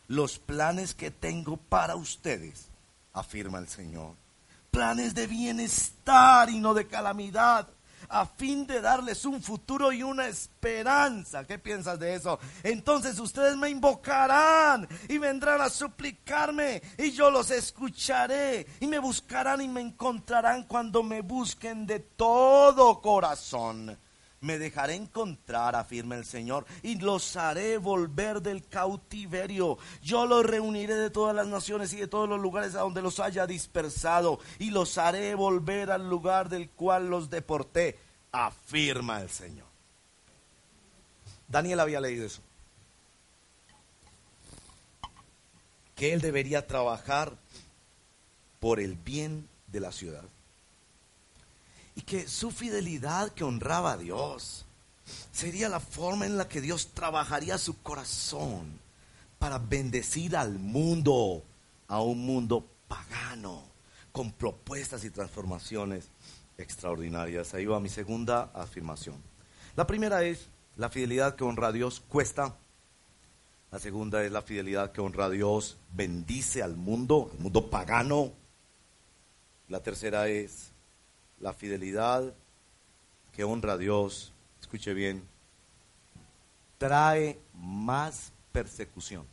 [0.06, 2.68] los planes que tengo para ustedes,
[3.12, 4.14] afirma el Señor.
[4.70, 7.68] Planes de bienestar y no de calamidad
[8.08, 11.44] a fin de darles un futuro y una esperanza.
[11.46, 12.38] ¿Qué piensas de eso?
[12.62, 19.60] Entonces ustedes me invocarán y vendrán a suplicarme y yo los escucharé y me buscarán
[19.60, 23.98] y me encontrarán cuando me busquen de todo corazón
[24.44, 29.78] me dejaré encontrar, afirma el Señor, y los haré volver del cautiverio.
[30.02, 33.20] Yo los reuniré de todas las naciones y de todos los lugares a donde los
[33.20, 37.98] haya dispersado, y los haré volver al lugar del cual los deporté,
[38.32, 39.66] afirma el Señor.
[41.48, 42.42] Daniel había leído eso.
[45.94, 47.32] Que él debería trabajar
[48.60, 50.24] por el bien de la ciudad
[51.94, 54.64] y que su fidelidad que honraba a Dios
[55.32, 58.78] sería la forma en la que Dios trabajaría su corazón
[59.38, 61.42] para bendecir al mundo,
[61.88, 63.62] a un mundo pagano,
[64.12, 66.08] con propuestas y transformaciones
[66.56, 67.54] extraordinarias.
[67.54, 69.16] Ahí va mi segunda afirmación.
[69.76, 72.56] La primera es, la fidelidad que honra a Dios cuesta.
[73.70, 78.32] La segunda es la fidelidad que honra a Dios bendice al mundo, al mundo pagano.
[79.68, 80.70] La tercera es,
[81.44, 82.32] la fidelidad
[83.36, 85.22] que honra a Dios, escuche bien,
[86.78, 89.26] trae más persecución.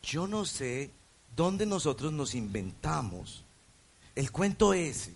[0.00, 0.92] Yo no sé
[1.34, 3.42] dónde nosotros nos inventamos
[4.14, 5.12] el cuento ese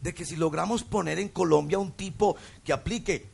[0.00, 3.26] de que si logramos poner en Colombia un tipo que aplique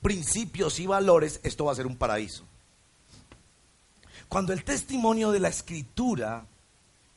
[0.00, 2.42] principios y valores, esto va a ser un paraíso.
[4.30, 6.46] Cuando el testimonio de la escritura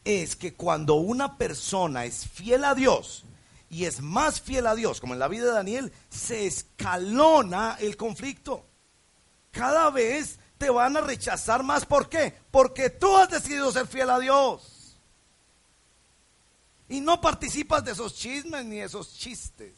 [0.04, 3.24] es que cuando una persona es fiel a Dios
[3.70, 7.96] y es más fiel a Dios, como en la vida de Daniel, se escalona el
[7.98, 8.66] conflicto.
[9.52, 11.86] Cada vez te van a rechazar más.
[11.86, 12.34] ¿Por qué?
[12.52, 14.98] Porque tú has decidido ser fiel a Dios.
[16.90, 19.74] Y no participas de esos chismes ni esos chistes.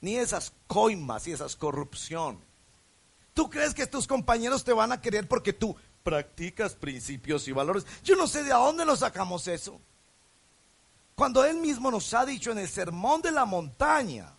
[0.00, 2.38] Ni esas coimas y esas corrupción.
[3.34, 7.84] ¿Tú crees que tus compañeros te van a querer porque tú practicas principios y valores.
[8.04, 9.80] Yo no sé de dónde nos sacamos eso.
[11.16, 14.32] Cuando Él mismo nos ha dicho en el sermón de la montaña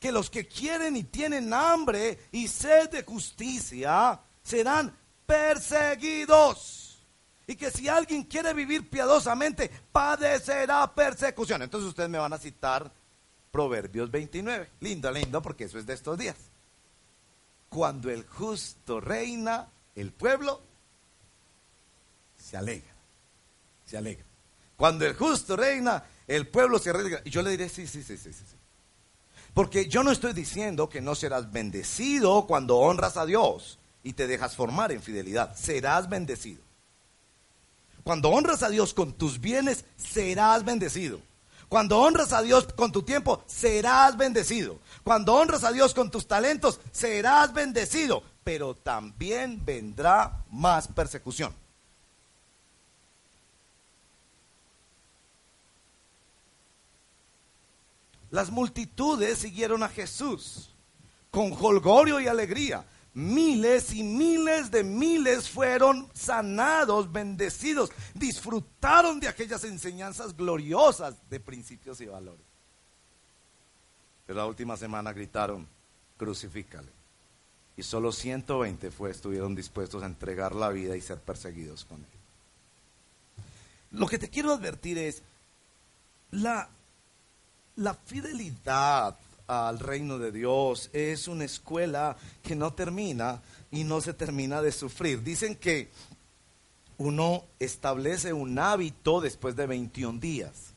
[0.00, 7.04] que los que quieren y tienen hambre y sed de justicia serán perseguidos.
[7.46, 11.62] Y que si alguien quiere vivir piadosamente, padecerá persecución.
[11.62, 12.90] Entonces ustedes me van a citar
[13.50, 14.70] Proverbios 29.
[14.80, 16.36] Lindo, lindo, porque eso es de estos días.
[17.68, 20.62] Cuando el justo reina, el pueblo
[22.38, 22.94] se alegra,
[23.84, 24.24] se alegra.
[24.76, 27.22] Cuando el justo reina, el pueblo se alegra.
[27.24, 28.44] Y yo le diré, sí, sí, sí, sí, sí.
[29.54, 34.26] Porque yo no estoy diciendo que no serás bendecido cuando honras a Dios y te
[34.26, 35.56] dejas formar en fidelidad.
[35.56, 36.60] Serás bendecido.
[38.04, 41.20] Cuando honras a Dios con tus bienes, serás bendecido.
[41.68, 44.78] Cuando honras a Dios con tu tiempo, serás bendecido.
[45.04, 51.52] Cuando honras a Dios con tus talentos, serás bendecido pero también vendrá más persecución.
[58.30, 60.70] Las multitudes siguieron a Jesús
[61.32, 62.84] con holgorio y alegría.
[63.16, 71.98] Miles y miles de miles fueron sanados, bendecidos, disfrutaron de aquellas enseñanzas gloriosas de principios
[72.02, 72.44] y valores.
[74.26, 75.66] Pero la última semana gritaron,
[76.18, 76.90] crucifícale.
[77.78, 82.06] Y solo 120 fue, estuvieron dispuestos a entregar la vida y ser perseguidos con él.
[83.92, 85.22] Lo que te quiero advertir es
[86.32, 86.68] la,
[87.76, 89.16] la fidelidad
[89.46, 94.72] al reino de Dios es una escuela que no termina y no se termina de
[94.72, 95.22] sufrir.
[95.22, 95.90] Dicen que
[96.98, 100.74] uno establece un hábito después de 21 días.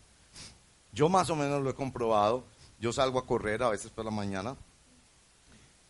[0.92, 2.44] Yo más o menos lo he comprobado.
[2.80, 4.56] Yo salgo a correr a veces por la mañana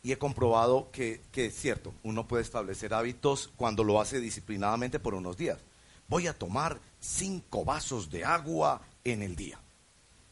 [0.01, 4.99] y he comprobado que, que, es cierto, uno puede establecer hábitos cuando lo hace disciplinadamente
[4.99, 5.59] por unos días.
[6.07, 9.59] Voy a tomar cinco vasos de agua en el día.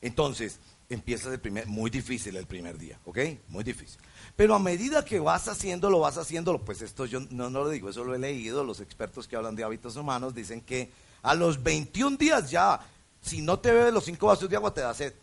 [0.02, 0.60] Entonces,
[0.90, 3.20] empiezas el primer, muy difícil el primer día, ¿ok?
[3.50, 4.00] Muy difícil.
[4.36, 7.90] Pero a medida que vas haciéndolo, vas haciéndolo, pues esto yo no, no lo digo,
[7.90, 10.92] eso lo he leído, los expertos que hablan de hábitos humanos dicen que
[11.24, 12.80] a los 21 días ya,
[13.22, 15.14] si no te bebes los cinco vasos de agua, te da sed.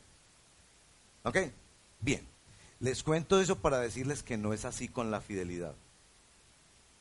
[1.23, 1.39] ¿Ok?
[2.01, 2.27] Bien.
[2.81, 5.75] Les cuento eso para decirles que no es así con la fidelidad.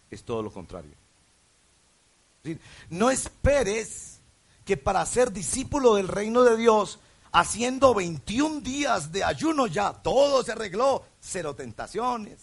[0.10, 0.94] Es todo lo contrario.
[2.90, 4.20] No esperes
[4.64, 7.00] que para ser discípulo del reino de Dios,
[7.34, 11.04] haciendo 21 días de ayuno ya, todo se arregló.
[11.20, 12.40] Cero tentaciones,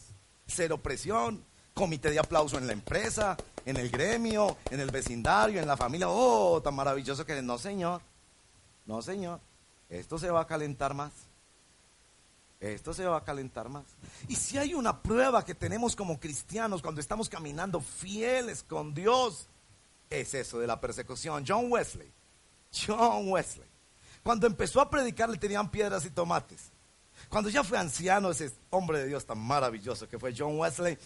[0.47, 5.66] cero presión, comité de aplauso en la empresa, en el gremio, en el vecindario, en
[5.66, 6.09] la familia.
[6.11, 7.41] Oh, tan maravilloso que.
[7.41, 8.03] No, señor.
[8.84, 9.41] No, señor.
[9.88, 11.12] Esto se va a calentar más
[12.61, 13.84] esto se va a calentar más.
[14.28, 19.47] Y si hay una prueba que tenemos como cristianos cuando estamos caminando fieles con Dios,
[20.11, 21.43] es eso de la persecución.
[21.47, 22.12] John Wesley,
[22.86, 23.66] John Wesley,
[24.23, 26.71] cuando empezó a predicar le tenían piedras y tomates.
[27.29, 30.99] Cuando ya fue anciano, ese hombre de Dios tan maravilloso que fue John Wesley,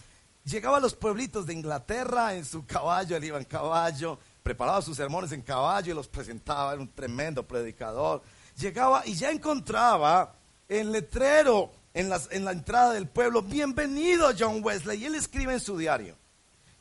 [0.43, 4.97] llegaba a los pueblitos de Inglaterra en su caballo, él iba en caballo, preparaba sus
[4.97, 8.21] sermones en caballo y los presentaba, era un tremendo predicador.
[8.57, 10.35] Llegaba y ya encontraba
[10.67, 15.01] el letrero en, en la entrada del pueblo, bienvenido John Wesley.
[15.01, 16.15] Y él escribe en su diario,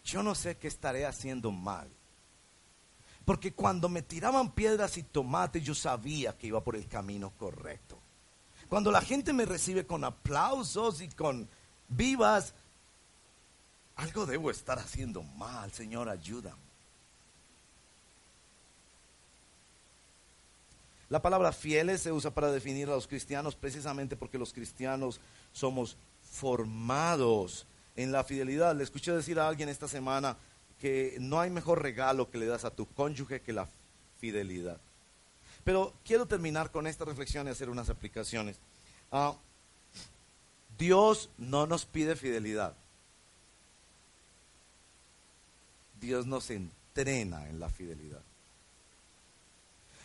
[0.05, 1.89] yo no sé qué estaré haciendo mal.
[3.25, 7.99] Porque cuando me tiraban piedras y tomates, yo sabía que iba por el camino correcto.
[8.69, 11.49] Cuando la gente me recibe con aplausos y con
[11.89, 12.55] vivas,
[13.97, 16.65] algo debo estar haciendo mal, Señor, ayúdame.
[21.09, 25.21] La palabra fieles se usa para definir a los cristianos precisamente porque los cristianos
[25.53, 28.75] somos formados en la fidelidad.
[28.75, 30.37] Le escuché decir a alguien esta semana
[30.85, 33.67] que no hay mejor regalo que le das a tu cónyuge que la
[34.21, 34.79] fidelidad.
[35.65, 38.59] Pero quiero terminar con esta reflexión y hacer unas aplicaciones.
[39.11, 39.35] Ah,
[40.77, 42.75] Dios no nos pide fidelidad.
[46.03, 48.21] Dios nos entrena en la fidelidad.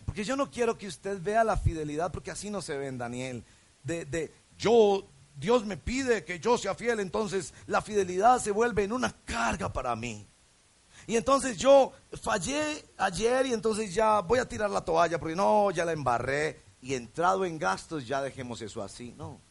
[0.05, 2.97] Porque yo no quiero que usted vea la fidelidad, porque así no se ve en
[2.97, 3.43] Daniel.
[3.83, 5.05] De, de yo,
[5.37, 9.73] Dios me pide que yo sea fiel, entonces la fidelidad se vuelve en una carga
[9.73, 10.25] para mí.
[11.09, 11.91] Y entonces yo
[12.21, 16.61] fallé ayer y entonces ya voy a tirar la toalla porque no, ya la embarré
[16.83, 19.15] y entrado en gastos ya dejemos eso así.
[19.17, 19.41] No.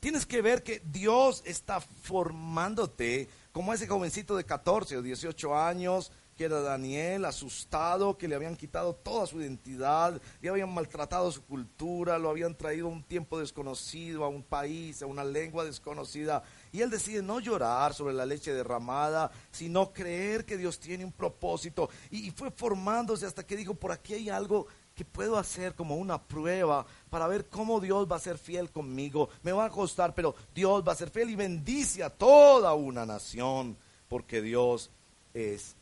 [0.00, 6.10] Tienes que ver que Dios está formándote como ese jovencito de 14 o 18 años
[6.40, 11.44] que era Daniel, asustado, que le habían quitado toda su identidad, le habían maltratado su
[11.44, 16.42] cultura, lo habían traído a un tiempo desconocido, a un país, a una lengua desconocida.
[16.72, 21.12] Y él decide no llorar sobre la leche derramada, sino creer que Dios tiene un
[21.12, 21.90] propósito.
[22.10, 26.22] Y, fue formándose hasta que dijo, por aquí hay algo que puedo hacer como una
[26.22, 29.30] prueba para ver cómo Dios va a ser fiel conmigo.
[29.42, 33.04] Me va a costar, pero Dios va a ser fiel y bendice a toda una
[33.04, 33.76] nación,
[34.08, 34.90] porque Dios
[35.34, 35.74] es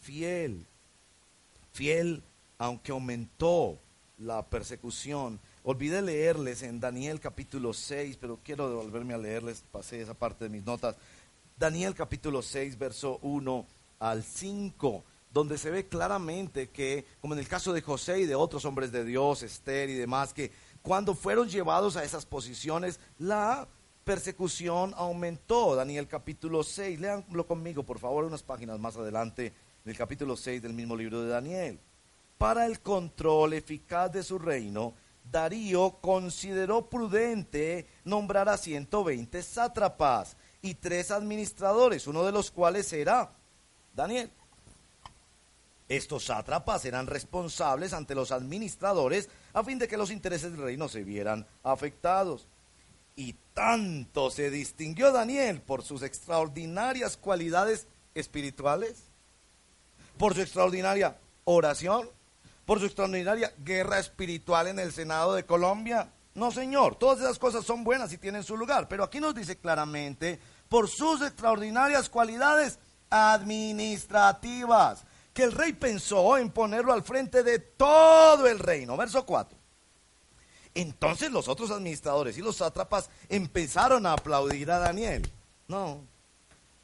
[0.00, 0.66] fiel,
[1.72, 2.22] fiel
[2.58, 3.78] aunque aumentó
[4.18, 5.40] la persecución.
[5.62, 10.50] Olvidé leerles en Daniel capítulo 6, pero quiero devolverme a leerles, pasé esa parte de
[10.50, 10.96] mis notas.
[11.58, 13.66] Daniel capítulo 6, verso 1
[13.98, 18.34] al 5, donde se ve claramente que, como en el caso de José y de
[18.34, 20.50] otros hombres de Dios, Esther y demás, que
[20.80, 23.68] cuando fueron llevados a esas posiciones, la
[24.04, 25.76] persecución aumentó.
[25.76, 29.52] Daniel capítulo 6, léanlo conmigo, por favor, unas páginas más adelante
[29.84, 31.78] en el capítulo 6 del mismo libro de Daniel.
[32.38, 34.94] Para el control eficaz de su reino,
[35.24, 43.32] Darío consideró prudente nombrar a 120 sátrapas y tres administradores, uno de los cuales era
[43.94, 44.30] Daniel.
[45.88, 50.88] Estos sátrapas eran responsables ante los administradores a fin de que los intereses del reino
[50.88, 52.46] se vieran afectados.
[53.16, 59.02] Y tanto se distinguió Daniel por sus extraordinarias cualidades espirituales,
[60.16, 62.08] por su extraordinaria oración,
[62.70, 66.12] por su extraordinaria guerra espiritual en el Senado de Colombia.
[66.34, 69.58] No, señor, todas esas cosas son buenas y tienen su lugar, pero aquí nos dice
[69.58, 72.78] claramente, por sus extraordinarias cualidades
[73.10, 78.96] administrativas, que el rey pensó en ponerlo al frente de todo el reino.
[78.96, 79.58] Verso 4.
[80.72, 85.28] Entonces los otros administradores y los sátrapas empezaron a aplaudir a Daniel.
[85.66, 86.06] No,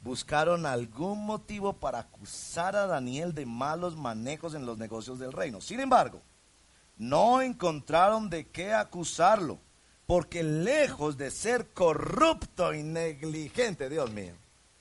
[0.07, 5.59] buscaron algún motivo para acusar a Daniel de malos manejos en los negocios del reino.
[5.61, 6.21] Sin embargo,
[6.97, 9.59] no encontraron de qué acusarlo,
[10.07, 14.33] porque lejos de ser corrupto y negligente, Dios mío,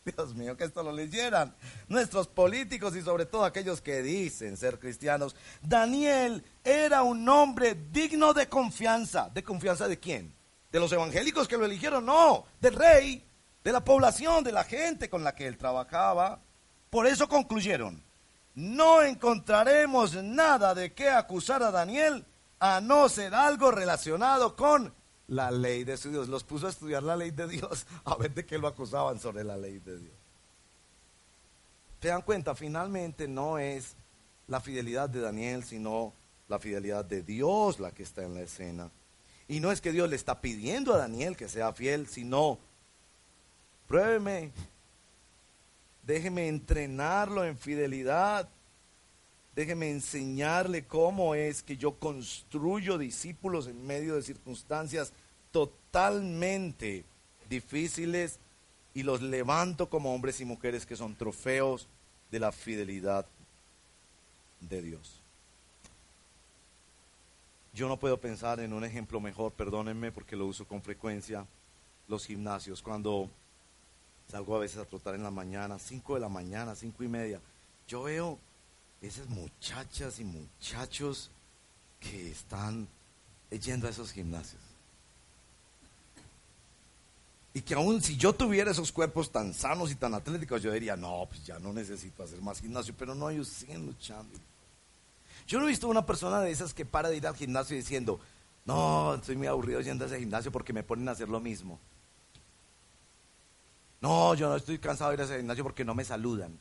[0.05, 1.55] Dios mío, que esto lo leyeran
[1.89, 5.35] nuestros políticos y sobre todo aquellos que dicen ser cristianos.
[5.61, 9.29] Daniel era un hombre digno de confianza.
[9.35, 10.33] ¿De confianza de quién?
[10.71, 12.07] ¿De los evangélicos que lo eligieron?
[12.07, 13.27] No, del rey,
[13.67, 16.41] de la población, de la gente con la que él trabajaba.
[16.89, 18.01] Por eso concluyeron,
[18.55, 22.25] no encontraremos nada de qué acusar a Daniel
[22.61, 24.95] a no ser algo relacionado con
[25.27, 26.29] la ley de su Dios.
[26.29, 29.43] Los puso a estudiar la ley de Dios a ver de qué lo acusaban sobre
[29.43, 30.15] la ley de Dios.
[32.01, 32.55] ¿Se dan cuenta?
[32.55, 33.97] Finalmente no es
[34.47, 36.13] la fidelidad de Daniel, sino
[36.47, 38.93] la fidelidad de Dios la que está en la escena.
[39.49, 42.61] Y no es que Dios le está pidiendo a Daniel que sea fiel, sino,
[43.87, 44.51] pruébeme,
[46.03, 48.49] déjeme entrenarlo en fidelidad,
[49.55, 55.13] déjeme enseñarle cómo es que yo construyo discípulos en medio de circunstancias
[55.51, 57.05] totalmente
[57.49, 58.39] difíciles
[58.95, 61.87] y los levanto como hombres y mujeres que son trofeos
[62.31, 63.27] de la fidelidad
[64.61, 65.21] de Dios.
[67.73, 71.47] Yo no puedo pensar en un ejemplo mejor, perdónenme porque lo uso con frecuencia,
[72.09, 72.81] los gimnasios.
[72.81, 73.29] Cuando
[74.31, 77.41] salgo a veces a trotar en la mañana, 5 de la mañana, cinco y media,
[77.87, 78.39] yo veo
[79.01, 81.31] esas muchachas y muchachos
[82.01, 82.89] que están
[83.51, 84.61] yendo a esos gimnasios.
[87.55, 90.95] Y que aún si yo tuviera esos cuerpos tan sanos y tan atléticos, yo diría,
[90.95, 94.39] no, pues ya no necesito hacer más gimnasio, pero no, ellos siguen luchando.
[95.47, 98.21] Yo no he visto una persona de esas que para de ir al gimnasio diciendo,
[98.67, 101.79] no, estoy muy aburrido yendo a ese gimnasio porque me ponen a hacer lo mismo.
[104.01, 106.59] No, yo no estoy cansado de ir a ese gimnasio porque no me saludan.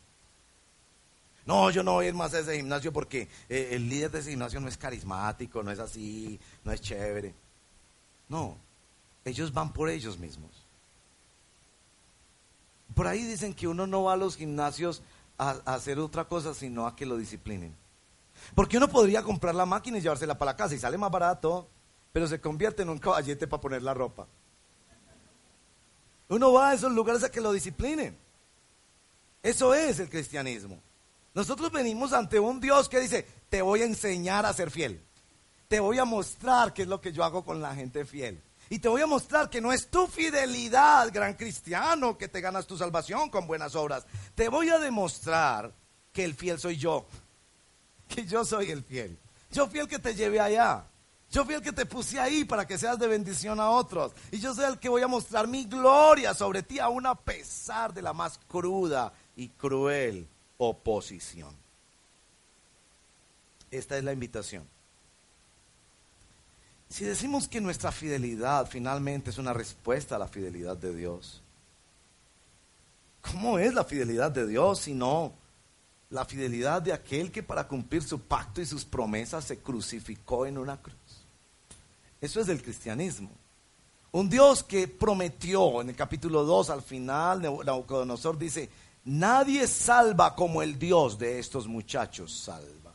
[1.45, 4.19] No, yo no voy a ir más a ese gimnasio porque eh, el líder de
[4.19, 7.35] ese gimnasio no es carismático, no es así, no es chévere.
[8.29, 8.57] No,
[9.23, 10.65] ellos van por ellos mismos.
[12.95, 15.03] Por ahí dicen que uno no va a los gimnasios
[15.37, 17.75] a, hacer otra cosa, sino a que lo disciplinen.
[18.55, 21.67] Porque uno podría comprar la máquina y llevársela para la casa y sale más barato,
[22.11, 24.27] pero se convierte en un caballete para poner la ropa.
[26.29, 28.17] Uno va a esos lugares a que lo disciplinen.
[29.43, 30.79] Eso es el cristianismo.
[31.33, 35.01] Nosotros venimos ante un Dios que dice, te voy a enseñar a ser fiel.
[35.67, 38.41] Te voy a mostrar qué es lo que yo hago con la gente fiel.
[38.69, 42.65] Y te voy a mostrar que no es tu fidelidad, gran cristiano, que te ganas
[42.65, 44.05] tu salvación con buenas obras.
[44.33, 45.71] Te voy a demostrar
[46.11, 47.05] que el fiel soy yo.
[48.07, 49.17] Que yo soy el fiel.
[49.51, 50.85] Yo fui el que te llevé allá.
[51.35, 54.13] Yo fui el que te puse ahí para que seas de bendición a otros.
[54.31, 57.93] Y yo soy el que voy a mostrar mi gloria sobre ti, aún a pesar
[57.93, 61.53] de la más cruda y cruel oposición.
[63.69, 64.65] Esta es la invitación.
[66.87, 71.43] Si decimos que nuestra fidelidad finalmente es una respuesta a la fidelidad de Dios,
[73.19, 75.33] ¿cómo es la fidelidad de Dios si no
[76.11, 80.57] la fidelidad de aquel que para cumplir su pacto y sus promesas se crucificó en
[80.57, 80.95] una cruz?
[82.21, 83.31] Eso es del cristianismo.
[84.11, 88.69] Un Dios que prometió en el capítulo 2 al final, Nabucodonosor dice,
[89.03, 92.93] nadie salva como el Dios de estos muchachos salva.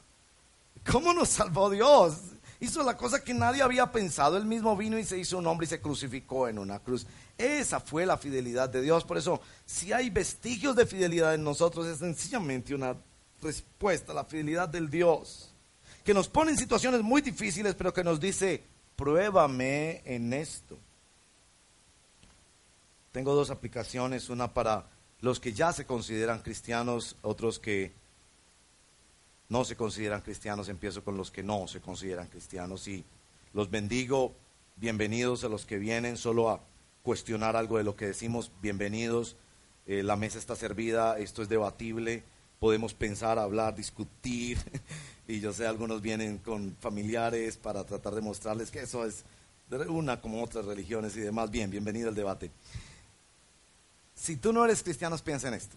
[0.91, 2.15] ¿Cómo nos salvó Dios?
[2.61, 4.37] hizo la cosa que nadie había pensado.
[4.37, 7.07] Él mismo vino y se hizo un hombre y se crucificó en una cruz.
[7.37, 9.05] Esa fue la fidelidad de Dios.
[9.05, 12.97] Por eso, si hay vestigios de fidelidad en nosotros, es sencillamente una
[13.43, 15.55] respuesta la fidelidad del Dios.
[16.05, 18.65] Que nos pone en situaciones muy difíciles, pero que nos dice,
[19.01, 20.77] pruébame en esto.
[23.13, 24.91] Tengo dos aplicaciones, una para
[25.23, 27.93] los que ya se consideran cristianos, otros que
[29.49, 33.03] no se consideran cristianos, empiezo con los que no se consideran cristianos y
[33.55, 34.35] los bendigo,
[34.77, 36.61] bienvenidos a los que vienen solo a
[37.03, 39.35] cuestionar algo de lo que decimos, bienvenidos,
[39.87, 42.23] eh, la mesa está servida, esto es debatible,
[42.61, 44.59] podemos pensar, hablar, discutir,
[45.27, 49.25] y yo sé, algunos vienen con familiares para tratar de mostrarles que eso es
[49.89, 51.51] una como otras religiones y demás.
[51.51, 52.51] Bien, bienvenido al debate.
[54.15, 55.77] Si tú no eres cristiano, piensa en esto.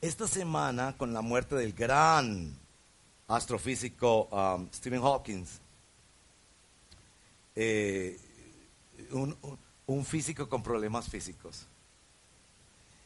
[0.00, 2.54] Esta semana, con la muerte del gran
[3.26, 5.44] astrofísico um, Stephen Hawking,
[7.56, 8.16] eh,
[9.10, 11.66] un, físico con problemas físicos,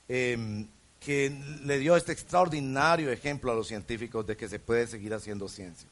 [0.09, 0.67] em,
[1.05, 1.31] que
[1.65, 5.89] le dio este extraordinario ejemplo a los científicos de que se puede seguir haciendo ciencia.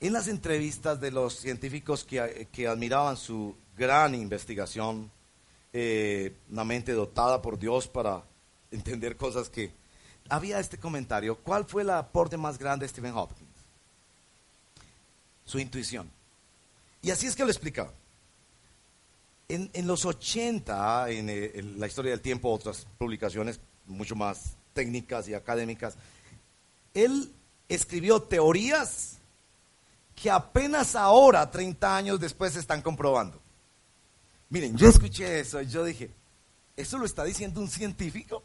[0.00, 5.10] En las entrevistas de los científicos que, admiraban su gran investigación,
[5.72, 8.24] eh, una mente dotada por Dios para
[8.70, 9.70] entender cosas que...
[10.28, 13.50] Había este comentario, ¿cuál fue el aporte más grande de Stephen Hopkins?
[15.44, 16.10] Su intuición.
[17.02, 17.92] Y así es que lo explicaba.
[19.48, 25.28] En, los 80, en, eh, en, la historia del tiempo, otras publicaciones mucho más técnicas
[25.28, 25.96] y académicas,
[26.94, 27.32] él
[27.68, 29.18] escribió teorías
[30.14, 33.40] que apenas ahora, 30 años después, se están comprobando.
[34.50, 36.10] Miren, yo escuché eso y yo dije,
[36.76, 38.42] ¿eso lo está diciendo un científico?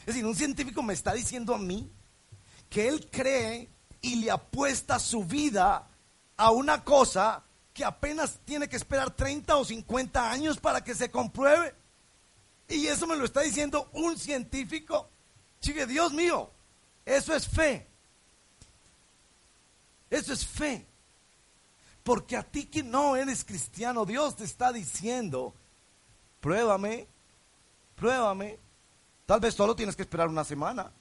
[0.00, 1.90] Es decir, un científico me está diciendo a mí
[2.68, 3.68] que él cree
[4.02, 5.88] y le apuesta su vida
[6.36, 7.42] a una cosa
[7.72, 11.74] que apenas tiene que esperar 30 o 50 años para que se compruebe.
[12.68, 15.08] Y eso me lo está diciendo un científico.
[15.60, 16.50] Chique, Dios mío,
[17.04, 17.86] eso es fe.
[20.10, 20.86] Eso es fe.
[22.02, 25.54] Porque a ti que no eres cristiano, Dios te está diciendo,
[26.40, 27.06] pruébame,
[27.96, 28.58] pruébame.
[29.26, 30.92] Tal vez solo tienes que esperar una semana.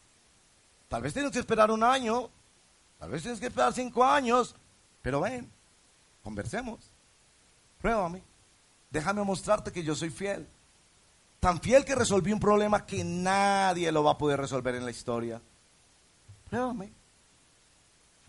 [0.88, 2.30] Tal vez tienes que esperar un año.
[3.00, 4.56] Tal vez tienes que esperar cinco años.
[5.02, 5.52] Pero ven,
[6.24, 6.80] conversemos.
[7.82, 8.24] Pruébame.
[8.90, 10.48] Déjame mostrarte que yo soy fiel.
[11.44, 14.92] Tan fiel que resolví un problema que nadie lo va a poder resolver en la
[14.92, 15.42] historia.
[16.50, 16.94] Pruébame.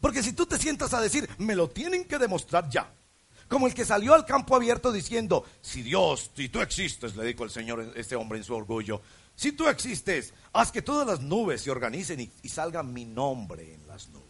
[0.01, 2.93] Porque si tú te sientas a decir, me lo tienen que demostrar ya.
[3.47, 7.45] Como el que salió al campo abierto diciendo, si Dios, si tú existes, le dijo
[7.45, 9.01] el Señor, este hombre en su orgullo,
[9.37, 13.75] si tú existes, haz que todas las nubes se organicen y, y salga mi nombre
[13.75, 14.27] en las nubes.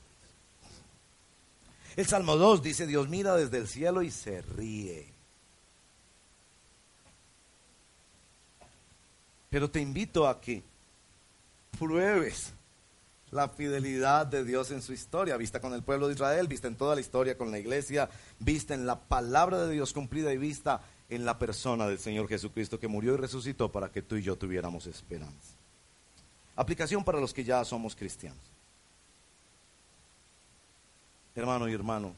[1.97, 5.14] El Salmo 2 dice, Dios mira desde el cielo y se ríe.
[9.55, 10.65] Pero te invito a que
[11.79, 12.53] pruebes
[13.31, 16.75] la fidelidad de Dios en su historia, vista con el pueblo de Israel, vista en
[16.75, 20.81] toda la historia con la iglesia, vista en la palabra de Dios cumplida y vista
[21.09, 24.35] en la persona del Señor Jesucristo que murió y resucitó para que tú y yo
[24.35, 25.55] tuviéramos esperanza.
[26.57, 28.43] Aplicación para los que ya somos cristianos.
[31.37, 32.13] Hermano y hermano,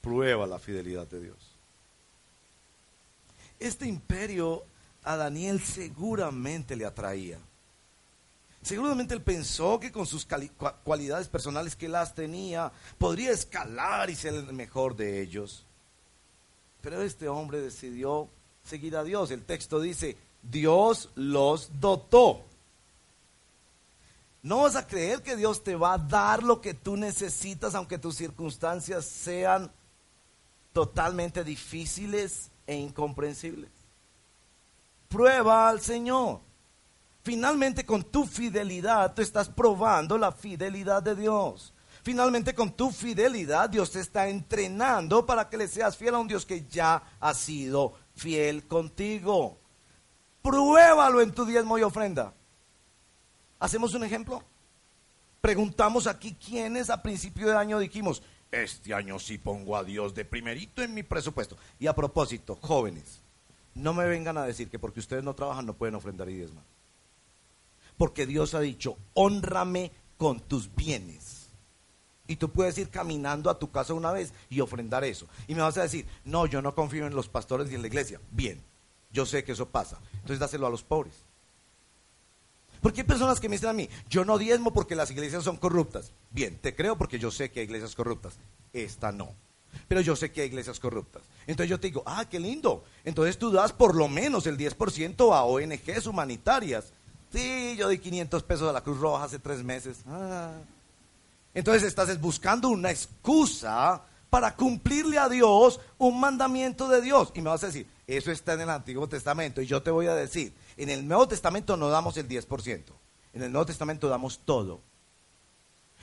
[0.00, 1.52] prueba la fidelidad de Dios.
[3.60, 4.64] Este imperio
[5.02, 7.38] a Daniel seguramente le atraía.
[8.62, 10.26] Seguramente él pensó que con sus
[10.84, 15.66] cualidades personales que las tenía, podría escalar y ser el mejor de ellos.
[16.80, 18.28] Pero este hombre decidió
[18.64, 19.32] seguir a Dios.
[19.32, 22.44] El texto dice, Dios los dotó.
[24.42, 27.98] No vas a creer que Dios te va a dar lo que tú necesitas, aunque
[27.98, 29.72] tus circunstancias sean
[30.72, 33.81] totalmente difíciles e incomprensibles.
[35.12, 36.40] Prueba al Señor.
[37.22, 41.74] Finalmente con tu fidelidad tú estás probando la fidelidad de Dios.
[42.02, 46.28] Finalmente con tu fidelidad Dios te está entrenando para que le seas fiel a un
[46.28, 49.58] Dios que ya ha sido fiel contigo.
[50.40, 52.32] Pruébalo en tu diezmo y ofrenda.
[53.60, 54.42] ¿Hacemos un ejemplo?
[55.42, 60.24] Preguntamos aquí quiénes a principio de año dijimos, este año sí pongo a Dios de
[60.24, 61.56] primerito en mi presupuesto.
[61.78, 63.21] Y a propósito, jóvenes,
[63.74, 66.64] no me vengan a decir que porque ustedes no trabajan no pueden ofrendar y diezmar.
[67.96, 71.48] Porque Dios ha dicho, honrame con tus bienes.
[72.26, 75.26] Y tú puedes ir caminando a tu casa una vez y ofrendar eso.
[75.48, 77.88] Y me vas a decir, no, yo no confío en los pastores y en la
[77.88, 78.20] iglesia.
[78.30, 78.62] Bien,
[79.10, 79.98] yo sé que eso pasa.
[80.14, 81.14] Entonces dáselo a los pobres.
[82.80, 85.56] Porque hay personas que me dicen a mí, yo no diezmo porque las iglesias son
[85.56, 86.12] corruptas.
[86.30, 88.34] Bien, te creo porque yo sé que hay iglesias corruptas.
[88.72, 89.34] Esta no.
[89.88, 91.22] Pero yo sé que hay iglesias corruptas.
[91.46, 92.84] Entonces yo te digo, ah, qué lindo.
[93.04, 96.92] Entonces tú das por lo menos el 10% a ONGs humanitarias
[97.32, 99.98] Sí, yo di 500 pesos a la Cruz Roja hace tres meses.
[100.06, 100.52] Ah.
[101.54, 107.32] Entonces estás buscando una excusa para cumplirle a Dios un mandamiento de Dios.
[107.34, 109.62] Y me vas a decir, eso está en el Antiguo Testamento.
[109.62, 112.82] Y yo te voy a decir, en el Nuevo Testamento no damos el 10%.
[113.32, 114.82] En el Nuevo Testamento damos todo.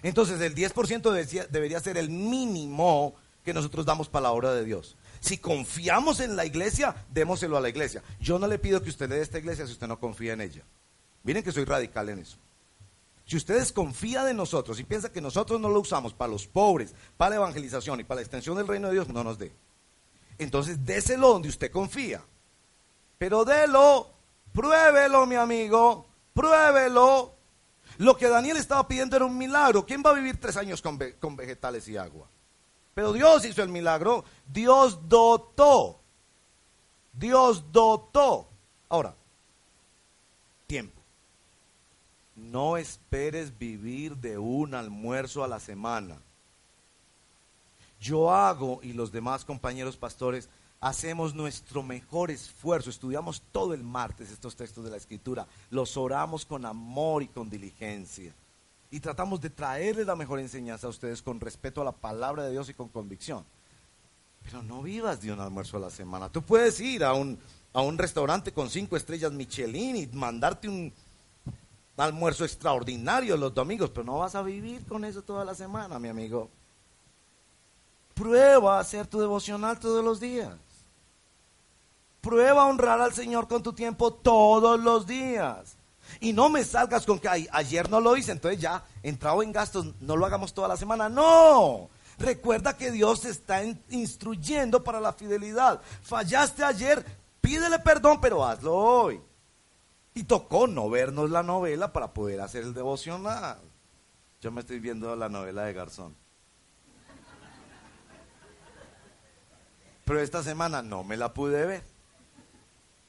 [0.01, 3.15] Entonces el 10% debería ser el mínimo
[3.49, 4.95] que nosotros damos para la obra de Dios.
[5.19, 8.03] Si confiamos en la iglesia, démoselo a la iglesia.
[8.19, 10.41] Yo no le pido que usted le dé esta iglesia si usted no confía en
[10.41, 10.61] ella.
[11.23, 12.37] Miren que soy radical en eso.
[13.25, 16.93] Si ustedes confían en nosotros y piensan que nosotros no lo usamos para los pobres,
[17.17, 19.51] para la evangelización y para la extensión del reino de Dios, no nos dé.
[20.37, 22.21] entonces déselo donde usted confía.
[23.17, 24.11] Pero délo,
[24.53, 27.33] pruébelo, mi amigo, pruébelo.
[27.97, 29.87] Lo que Daniel estaba pidiendo era un milagro.
[29.87, 32.29] ¿Quién va a vivir tres años con vegetales y agua?
[32.99, 34.25] Pero Dios hizo el milagro.
[34.45, 36.01] Dios dotó.
[37.13, 38.49] Dios dotó.
[38.89, 39.15] Ahora,
[40.67, 41.01] tiempo.
[42.35, 46.17] No esperes vivir de un almuerzo a la semana.
[48.01, 50.49] Yo hago y los demás compañeros pastores
[50.81, 56.45] hacemos nuestro mejor esfuerzo, estudiamos todo el martes estos textos de la escritura, los oramos
[56.45, 58.33] con amor y con diligencia
[58.91, 62.51] y tratamos de traerles la mejor enseñanza a ustedes con respeto a la palabra de
[62.51, 63.45] Dios y con convicción.
[64.43, 66.29] Pero no vivas de un almuerzo a la semana.
[66.29, 67.37] Tú puedes ir a un,
[67.73, 70.91] a un restaurante con cinco estrellas Michelin y mandarte un
[71.97, 76.07] almuerzo extraordinario los domingos, pero no vas a vivir con eso toda la semana, mi
[76.07, 76.49] amigo.
[78.13, 80.55] Prueba a hacer tu devocional todos los días.
[82.21, 85.78] Prueba a honrar al Señor con tu tiempo todos los días.
[86.19, 89.93] Y no me salgas con que ayer no lo hice, entonces ya entrado en gastos,
[89.99, 91.09] no lo hagamos toda la semana.
[91.09, 91.89] No.
[92.17, 95.81] Recuerda que Dios está instruyendo para la fidelidad.
[96.03, 97.05] Fallaste ayer,
[97.39, 99.21] pídele perdón, pero hazlo hoy.
[100.13, 103.59] Y tocó no vernos la novela para poder hacer el devocional.
[104.41, 106.15] Yo me estoy viendo la novela de Garzón.
[110.03, 111.83] Pero esta semana no me la pude ver.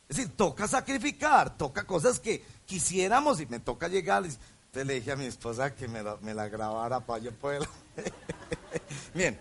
[0.09, 4.23] Es decir, toca sacrificar, toca cosas que quisiéramos y me toca llegar.
[4.25, 7.69] Entonces le dije a mi esposa que me la, grabara para yo poder.
[9.15, 9.37] Bien.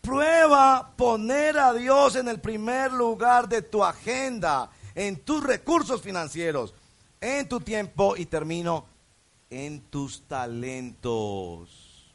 [0.00, 6.74] Prueba poner a Dios en el primer lugar de tu agenda, en tus recursos financieros,
[7.20, 8.84] en tu tiempo y termino
[9.50, 12.10] en tus talentos.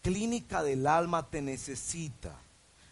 [0.00, 2.34] Clínica del alma te necesita.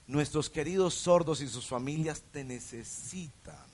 [0.08, 3.65] Nuestros queridos sordos y sus familias te necesitan.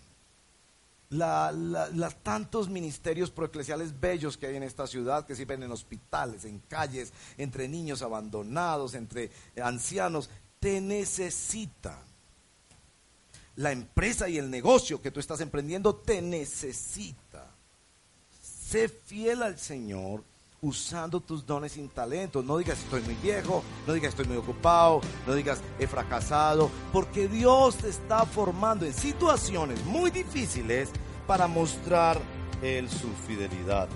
[1.12, 6.58] Los tantos ministerios proeclesiales bellos que hay en esta ciudad, que sirven en hospitales, en
[6.60, 9.30] calles, entre niños abandonados, entre
[9.62, 11.98] ancianos, te necesitan.
[13.56, 17.50] La empresa y el negocio que tú estás emprendiendo te necesita.
[18.40, 20.24] Sé fiel al Señor
[20.62, 22.44] usando tus dones y talentos.
[22.44, 27.28] No digas estoy muy viejo, no digas estoy muy ocupado, no digas he fracasado, porque
[27.28, 30.88] Dios te está formando en situaciones muy difíciles
[31.26, 32.18] para mostrar
[32.62, 33.88] Él su fidelidad.